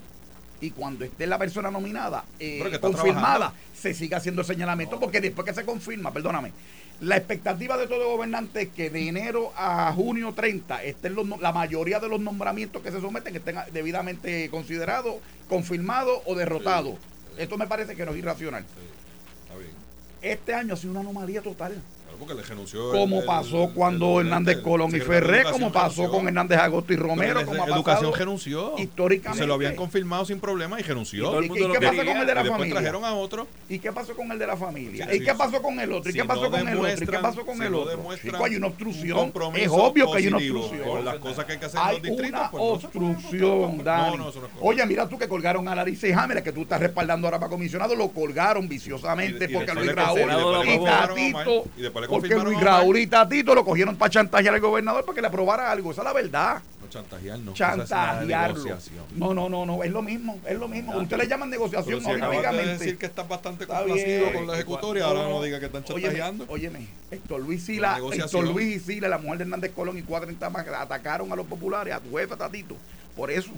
[0.61, 3.59] y cuando esté la persona nominada eh, confirmada, trabajando.
[3.77, 6.51] se siga haciendo el señalamiento, porque después que se confirma, perdóname,
[7.01, 11.51] la expectativa de todo gobernante es que de enero a junio 30 estén los, la
[11.51, 15.15] mayoría de los nombramientos que se someten estén debidamente considerados,
[15.49, 16.95] confirmados o derrotados.
[17.37, 18.63] Esto me parece que no es irracional.
[20.25, 21.79] Este año ha sido una anomalía total.
[22.15, 25.71] Claro, porque le renunció Como el- pasó el- cuando el- Hernández Colón y Ferré, como
[25.71, 26.11] pasó renunció.
[26.11, 28.73] con Hernández Agosto y Romero, Pero como ha Educación renunció.
[28.77, 29.43] históricamente.
[29.43, 31.23] Se lo habían confirmado sin problema y renunció.
[31.23, 32.05] Y todo el ¿Y mundo qué quería.
[32.05, 32.73] con el de la familia?
[32.75, 33.47] trajeron a otro.
[33.69, 35.07] ¿Y qué pasó con el de la familia?
[35.11, 36.09] Sí, ¿Y qué pasó con el otro?
[36.09, 36.93] ¿Y si qué pasó no con el otro?
[37.03, 37.91] ¿Y qué pasó con si el no otro?
[38.45, 39.33] hay una un obstrucción.
[39.55, 41.05] Es obvio que hay una obstrucción.
[41.05, 42.29] Las cosas que hay que hacer en los distritos.
[42.39, 43.83] una pues obstrucción.
[43.83, 44.17] Dani.
[44.61, 47.49] Oye, mira tú que colgaron a Larissa y Hammer, que tú estás respaldando ahora para
[47.49, 50.19] comisionado, lo colgaron viciosamente porque Luis le Raúl
[50.65, 50.83] y.
[50.85, 52.59] Tatito, Y después le porque Luis.
[52.61, 55.91] Raúl y Tatito lo cogieron para chantajear al gobernador para que le aprobara algo.
[55.91, 56.61] Esa es la verdad.
[56.81, 57.53] No, chantajear no.
[57.53, 58.77] Es la Chantajearlo.
[59.15, 60.95] No, no, no, no, es lo mismo, es lo mismo.
[60.97, 64.33] Ustedes le llaman Pero negociación, si no de decir que estás bastante Está complacido bien.
[64.33, 66.45] con la ejecutoria, ahora no diga que están chantajeando.
[66.47, 67.99] Óyeme, Héctor Luis La Sila.
[68.13, 71.45] Héctor Luis y Sila, la mujer de Hernández Colón y cuatro más atacaron a los
[71.47, 72.75] populares, a tu jefe Tatito.
[73.15, 73.51] Por eso,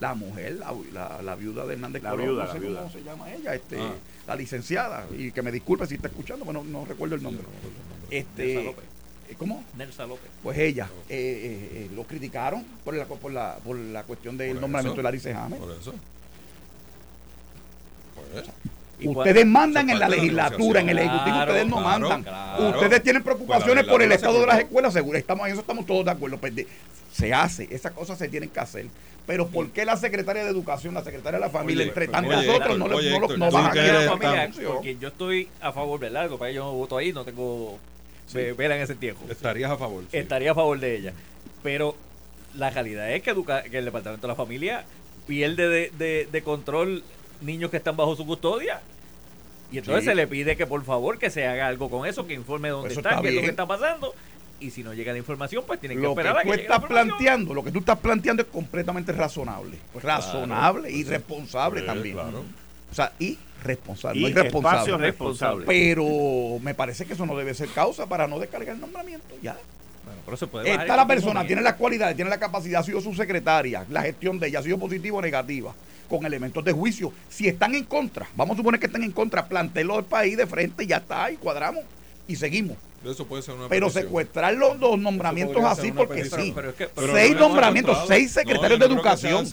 [0.00, 2.80] la mujer, la, la- la viuda de Hernández La Colón, viuda, no la sé viuda.
[2.80, 3.92] cómo se llama ella, este, Ah.
[4.26, 7.44] La licenciada, y que me disculpe si está escuchando, pero no, no recuerdo el nombre.
[8.10, 8.84] Este, Nelsa López.
[9.30, 9.64] eh, ¿Cómo?
[9.76, 10.30] Nelsa López.
[10.42, 14.52] Pues ella, eh, eh, eh, lo criticaron por la, por la, por la cuestión del
[14.52, 14.98] Por nombramiento eso.
[14.98, 15.58] de Larissa James.
[15.58, 15.94] Por eso.
[18.14, 18.48] Pues, Y
[19.08, 22.22] Ustedes mandan en la legislatura, en el ejecutivo, ustedes no Claro, mandan.
[22.22, 22.68] claro.
[22.70, 25.18] Ustedes tienen preocupaciones por el estado de se las escuelas, seguro.
[25.18, 26.38] Estamos, en eso estamos todos de acuerdo.
[26.38, 26.52] Pues
[27.12, 28.86] se hace, esas cosas se tienen que hacer.
[29.26, 32.24] Pero ¿por qué la secretaria de Educación, la secretaria de la familia, Oye, entre Héctor,
[32.56, 35.70] otras, no, oye, no, lo- Héctor, no que a la familia, porque yo estoy a
[35.72, 37.78] favor del algo, para yo no voto ahí, no tengo
[38.34, 39.20] vela en ese tiempo.
[39.30, 40.02] Estarías a favor.
[40.10, 40.16] sí.
[40.16, 41.12] Estaría a favor de ella.
[41.62, 41.94] Pero
[42.56, 44.84] la realidad es que, educa- que el Departamento de la Familia
[45.26, 47.04] pierde de, de- de control
[47.42, 48.80] niños que están bajo su custodia.
[49.70, 50.10] Y entonces Sí.
[50.10, 52.90] se le pide que por favor que se haga algo con eso, que informe dónde
[52.94, 54.14] están, está qué es lo que está pasando.
[54.60, 56.56] Y si no llega la información, pues tienen que Lo que esperar a tú que
[56.56, 59.78] llegue la estás planteando, lo que tú estás planteando es completamente razonable.
[59.92, 62.14] Pues razonable y responsable Sí, también.
[62.14, 62.44] claro.
[62.90, 64.76] O sea, irresponsable, Y no irresponsable.
[64.78, 65.64] espacio responsable.
[65.66, 69.34] Pero me parece que eso no debe ser causa para no descargar el nombramiento.
[69.42, 69.56] Ya.
[70.04, 73.00] Bueno, pero se puede Está la persona, tiene las cualidades, tiene la capacidad, ha sido
[73.00, 75.72] su secretaria, la gestión de ella ha sido positiva o negativa,
[76.12, 77.10] con elementos de juicio.
[77.30, 80.46] Si están en contra, vamos a suponer que están en contra, plantélo al país de
[80.46, 81.84] frente y ya está, y cuadramos
[82.28, 82.76] y seguimos.
[83.04, 84.04] Eso puede ser una Pero petición.
[84.04, 86.40] secuestrar los, los nombramientos así porque petición.
[86.42, 86.52] sí.
[86.54, 89.46] Pero es que- pero seis no nombramientos, seis secretarios de educación.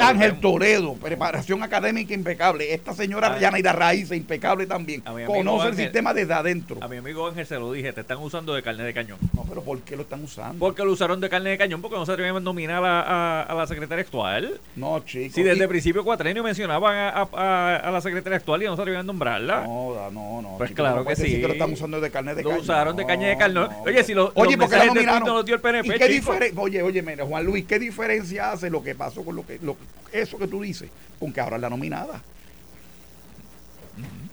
[0.00, 2.72] Ángel Toledo, preparación académica impecable.
[2.74, 3.40] Esta señora Ay.
[3.40, 5.02] Yanaira Raíz, impecable también.
[5.26, 6.78] Conoce el sistema desde adentro.
[6.82, 9.18] A mi amigo Ángel se lo dije, te están usando de carne de cañón.
[9.34, 10.58] No, pero ¿por qué lo están usando?
[10.58, 13.42] Porque lo usaron de carne de cañón porque no se atrevían a nominar a, a-
[13.42, 14.60] a la secretaria actual.
[14.74, 15.34] No, chicos.
[15.34, 18.66] Si desde Y- el principio cuatrenio mencionaban a, a- a- a la secretaria actual y
[18.66, 19.62] no se atrevían a nombrarla.
[19.64, 20.54] No, no, no.
[20.58, 21.40] Pues chico, claro no que sí.
[21.40, 22.62] que lo están usando de carne de Lo cañón.
[22.62, 23.54] usaron de No, caña de carne.
[23.54, 23.68] no.
[23.84, 25.18] Oye, si lo- Oye, los ¿por qué la mensajes de nominaron?
[25.20, 28.94] Twitter los dio el PNP, Oye, oye, mira, Juan Luis, ¿qué diferencia hace lo que
[28.94, 29.76] pasó con lo que, lo,
[30.12, 30.90] eso que tú dices
[31.20, 32.22] con que ahora es la nominada?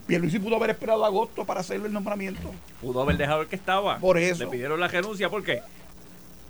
[0.07, 2.51] Pierluisi pudo haber esperado agosto para hacerle el nombramiento.
[2.81, 3.99] Pudo haber dejado el que estaba.
[3.99, 4.43] Por eso.
[4.43, 5.61] Le pidieron la renuncia, ¿por qué?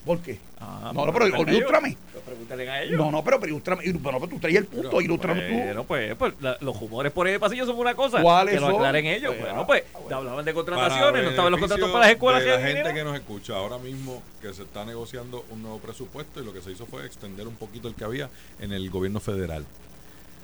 [0.06, 0.38] ¿Por qué?
[0.60, 1.58] Ah, no, no, pero pregúntale a ellos.
[1.60, 1.97] ilústrame.
[2.26, 2.97] Pregúntale a ellos.
[2.97, 3.84] No, no, pero, pero ilústrame.
[3.93, 5.54] Bueno, pero tú traes el punto, ilústrame tú.
[5.56, 8.22] Bueno, pues, pues, la- los rumores por ahí de pasillo son una cosa.
[8.22, 8.76] ¿Cuáles que lo son?
[8.76, 9.34] aclaren ellos.
[9.34, 10.08] Pues, bueno, ah, pues, bueno.
[10.08, 12.43] te hablaban de contrataciones, no estaban los contratos para las escuelas.
[12.43, 15.80] de que la gente que nos escucha ahora mismo que se está negociando un nuevo
[15.80, 18.30] presupuesto y lo que se hizo fue extender un poquito el que había
[18.60, 19.66] en el gobierno federal.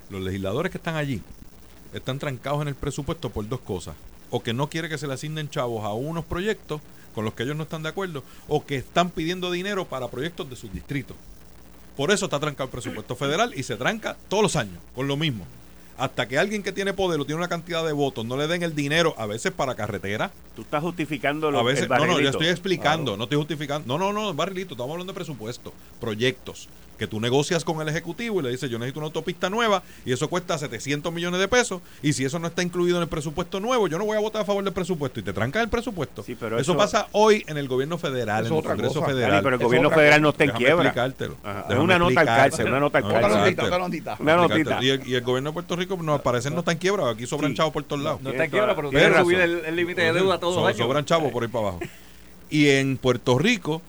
[0.09, 1.21] Los legisladores que están allí
[1.93, 3.95] están trancados en el presupuesto por dos cosas.
[4.31, 6.81] O que no quiere que se le asignen chavos a unos proyectos
[7.13, 10.49] con los que ellos no están de acuerdo, o que están pidiendo dinero para proyectos
[10.49, 11.15] de sus distritos.
[11.97, 15.17] Por eso está trancado el presupuesto federal y se tranca todos los años con lo
[15.17, 15.45] mismo.
[15.97, 18.63] Hasta que alguien que tiene poder o tiene una cantidad de votos no le den
[18.63, 22.19] el dinero, a veces para carretera, Tú estás justificando lo a veces, el no, no,
[22.21, 23.85] yo estoy explicando, no estoy justificando.
[23.85, 26.69] No, no, no, barrilito, estamos hablando de presupuesto, proyectos
[26.99, 30.11] que tú negocias con el ejecutivo y le dices, yo necesito una autopista nueva y
[30.11, 33.59] eso cuesta 700 millones de pesos y si eso no está incluido en el presupuesto
[33.59, 36.21] nuevo, yo no voy a votar a favor del presupuesto y te trancan el presupuesto.
[36.21, 39.05] Sí, pero eso, eso- pasa hoy en el gobierno federal, en el Congreso cosa.
[39.07, 39.41] Federal.
[39.41, 40.93] Pero el gobierno federal no está en quiebra.
[41.69, 43.79] Es una nota al cárcel, una nota al cárcel.
[43.79, 44.17] notita.
[44.19, 44.79] Una notita.
[44.83, 47.09] Y el, y el gobierno de Puerto Rico, no, al parecer no está en quiebra,
[47.09, 47.57] aquí sobran Sí.
[47.57, 48.21] chavos por todos lados.
[48.21, 50.77] No está en quiebra, pero Tienes quieren subir el límite de deuda todos los años.
[50.77, 51.79] Sobran chavos por ahí para abajo.
[52.49, 53.81] Y en Puerto Rico,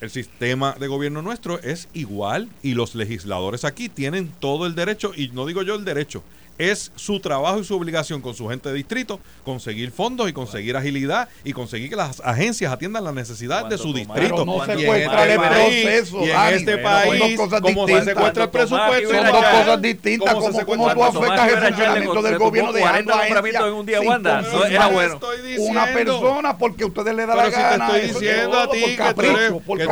[0.00, 5.12] el sistema de gobierno nuestro es igual y los legisladores aquí tienen todo el derecho,
[5.14, 6.22] y no digo yo el derecho,
[6.58, 10.76] es su trabajo y su obligación con su gente de distrito conseguir fondos y conseguir
[10.76, 14.14] agilidad y conseguir que las agencias atiendan las necesidades de su distrito.
[14.36, 17.46] Pero no Y en secuestra este el país- proceso, Y en Dani, este país, como
[17.46, 18.04] se distintas.
[18.04, 22.22] secuestra el presupuesto, Son dos cosas distintas, ¿cómo se como, como tú afectas el funcionamiento
[22.22, 24.44] del gobierno de 40 nombramientos en un día, Wanda.
[24.70, 25.20] Era bueno.
[25.58, 27.86] una persona porque ustedes le da la si te gana.
[27.86, 28.96] estoy diciendo a ti
[29.66, 29.86] Porque.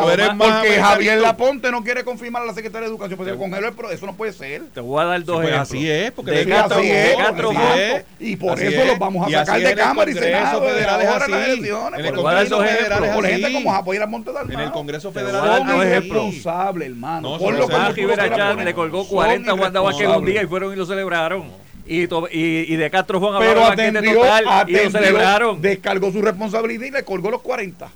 [0.81, 4.07] Javier Laponte no quiere confirmar a la secretaria de Educación, se congeló el pro- eso
[4.07, 4.63] no puede ser.
[4.73, 5.69] Te voy a dar dos pues ejemplos.
[5.71, 8.05] así es, porque así es, Castro así es.
[8.21, 8.87] Y por Así eso es.
[8.89, 10.63] los vamos a Y sacar de Cámara y Senado.
[10.63, 11.51] Federal es ahora en las así.
[11.51, 15.09] elecciones, En el por Congreso Federal por gente como apoyar a Monte En el Congreso
[15.09, 17.31] a Federal dos es irresponsables, hermano.
[17.33, 20.77] No, Por lo que le colgó Son 40 Wanda Vázquez un día y fueron y
[20.77, 21.65] lo celebraron.
[21.87, 24.91] Y, to- y, y de Castro Juan Pero aquí de atendió, total y lo atendió,
[24.91, 25.61] celebraron.
[25.61, 27.89] descargó su responsabilidad y le colgó los 40.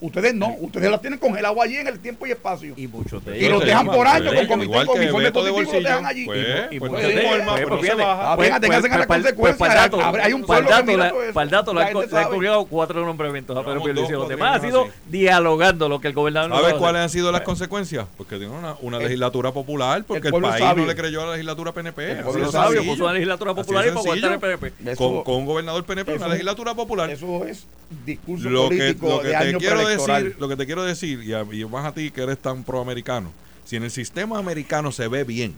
[0.00, 2.72] Ustedes no, ustedes las tienen congelado allí en el tiempo y espacio.
[2.76, 3.58] Y muchos de Y ellos.
[3.58, 5.80] los dejan por años Pues, con comité, con de positivo, los bolsillo.
[5.80, 6.24] dejan allí.
[6.24, 6.38] Pues,
[6.70, 7.90] Y- y pues, muchos de ellos, pues, pues.
[8.00, 8.60] Ah, pues, la
[9.06, 11.34] pues, pues, hay un pueblo que dato, mira le- todo eso.
[11.34, 12.34] para el dato le La han gente co- le han sabe.
[12.36, 14.12] colgado cuatro nombramientos a Pedro Pierluisi.
[14.12, 17.32] Los demás ha sido dialogando lo que el gobernador no ¿Sabes sabe cuáles han sido
[17.32, 18.06] las consecuencias?
[18.16, 21.72] Porque tiene una, una legislatura popular, porque el, país no le creyó a la legislatura
[21.72, 22.12] PNP.
[22.12, 24.38] El pueblo Lo sabio, puso una legislatura popular y para aguantar el.
[24.40, 24.72] PNP.
[24.92, 27.10] Eso- Con, un gobernador PNP, una eso- legislatura popular.
[27.10, 27.66] Eso es
[28.06, 30.82] discurso Lo que, político lo que de te año quiero decir, lo que te quiero
[30.84, 33.32] decir, y, a- y más a ti que eres tan proamericano,
[33.64, 35.54] si en el sistema americano se ve bien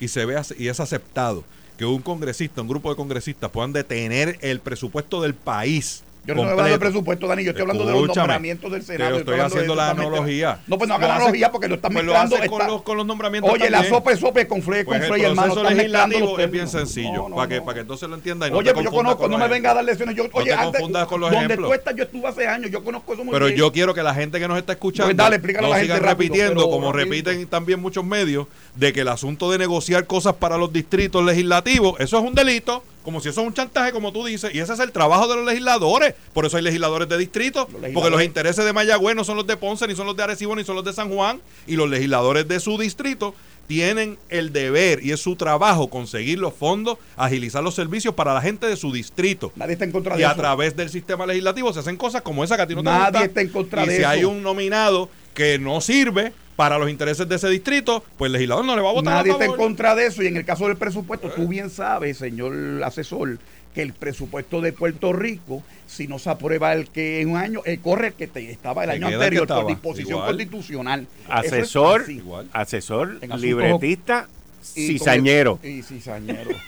[0.00, 1.44] y se ve y es aceptado
[1.76, 6.02] que un congresista, un grupo de congresistas puedan detener el presupuesto del país.
[6.26, 9.10] Yo no estoy hablando del presupuesto, Dani, yo estoy hablando de los nombramientos del Senado.
[9.12, 10.58] yo estoy haciendo la analogía.
[10.66, 12.36] No, pues no Lo hace- analogía porque lo están pues lo mezclando.
[12.36, 15.06] hace con los, con los nombramientos Oye, la sopa es sopa con fle, con Pues
[15.08, 15.42] fle, el hermano.
[15.54, 18.14] proceso están mezclando legislativo es bien sencillo, No, no, para, que, para que entonces lo
[18.16, 20.16] entienda y no Oye, te pues yo conozco, con no me venga a dar lecciones.
[20.16, 21.68] Yo, oye, te antes, con los donde ejemplos.
[21.70, 23.58] tú estás, yo estuve hace años, yo conozco eso muy Pero bien.
[23.58, 26.54] yo quiero que la gente que nos está escuchando Pues dale, no la sigan repitiendo,
[26.54, 30.72] pero como repiten también muchos medios, de que el asunto de negociar cosas para los
[30.72, 34.52] distritos legislativos, eso es un delito, como si eso es un chantaje, como tú dices,
[34.52, 36.14] y ese es el trabajo de los legisladores.
[36.34, 39.56] Por eso hay legisladores de distrito, porque los intereses de Mayagüez no son los de
[39.56, 42.46] Ponce, ni son los de Arecibo, ni son los de San Juan, y los legisladores
[42.48, 43.32] de su distrito
[43.68, 48.40] tienen el deber y es su trabajo conseguir los fondos, agilizar los servicios para la
[48.42, 49.52] gente de su distrito.
[49.56, 50.36] Nadie está en contra de Y a eso.
[50.36, 53.06] través del sistema legislativo se hacen cosas como esa que a ti no te Nadie
[53.10, 53.24] gusta.
[53.24, 54.08] está en contra y de si eso.
[54.08, 58.64] hay un nominado que no sirve para los intereses de ese distrito, pues el legislador
[58.64, 60.44] no le va a votar Nadie a está en contra de eso y en el
[60.44, 63.38] caso del presupuesto, tú bien sabes, señor asesor,
[63.74, 67.60] que el presupuesto de Puerto Rico, si no se aprueba el que en un año,
[67.66, 70.26] eh, corre el que te- estaba el Se año el anterior por disposición igual.
[70.28, 71.06] constitucional.
[71.28, 72.10] Eso es Asesor.
[72.10, 72.48] Igual.
[72.54, 74.28] asesor, libretista,
[74.74, 75.58] Y cizañero.
[75.62, 76.50] el- Y cizañero.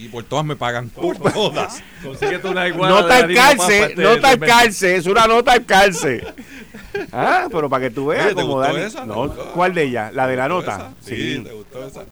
[0.00, 0.88] Y por todas me pagan.
[0.94, 1.82] Por todas.
[2.04, 6.22] Consíguete una iguana Nota al calce, nota al calce, es una nota al calce.
[7.12, 8.84] Ah, pero para que tú veas Oye, ¿te como gustó Dani.
[8.84, 9.00] esa?
[9.02, 9.52] ¿Te No, gustó?
[9.52, 10.12] ¿Cuál de ellas?
[10.14, 10.90] ¿La de la ¿Te gustó nota?
[11.00, 11.08] esa?
[11.08, 12.04] Sí, ¿te gustó esa?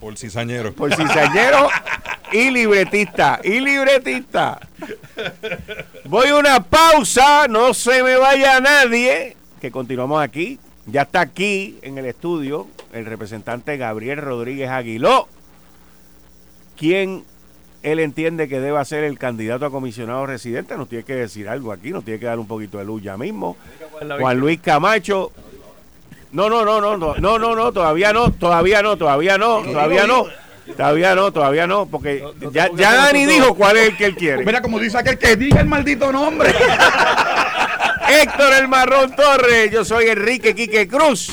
[0.00, 0.72] Por cizañero.
[0.74, 1.68] Por cizañero
[2.32, 3.40] y libretista.
[3.42, 4.60] Y libretista.
[6.04, 9.36] Voy a una pausa, no se me vaya nadie.
[9.60, 10.58] Que continuamos aquí.
[10.86, 15.26] Ya está aquí en el estudio el representante Gabriel Rodríguez Aguiló.
[16.76, 17.24] ¿Quién
[17.84, 20.76] él entiende que deba ser el candidato a comisionado residente?
[20.76, 23.16] Nos tiene que decir algo aquí, nos tiene que dar un poquito de luz ya
[23.16, 23.56] mismo.
[24.18, 25.30] Juan Luis Camacho.
[26.32, 30.06] No, no, no, no, no, no, no, no, todavía no, todavía no, todavía no, todavía
[30.06, 30.26] no,
[30.76, 33.96] todavía no, todavía no, porque No, no te ya, ya Dani dijo cuál es el
[33.96, 34.44] que él quiere.
[34.44, 36.52] Mira, como dice aquel que diga el maldito nombre.
[38.08, 41.32] Héctor El Marrón Torres, yo soy Enrique Quique Cruz.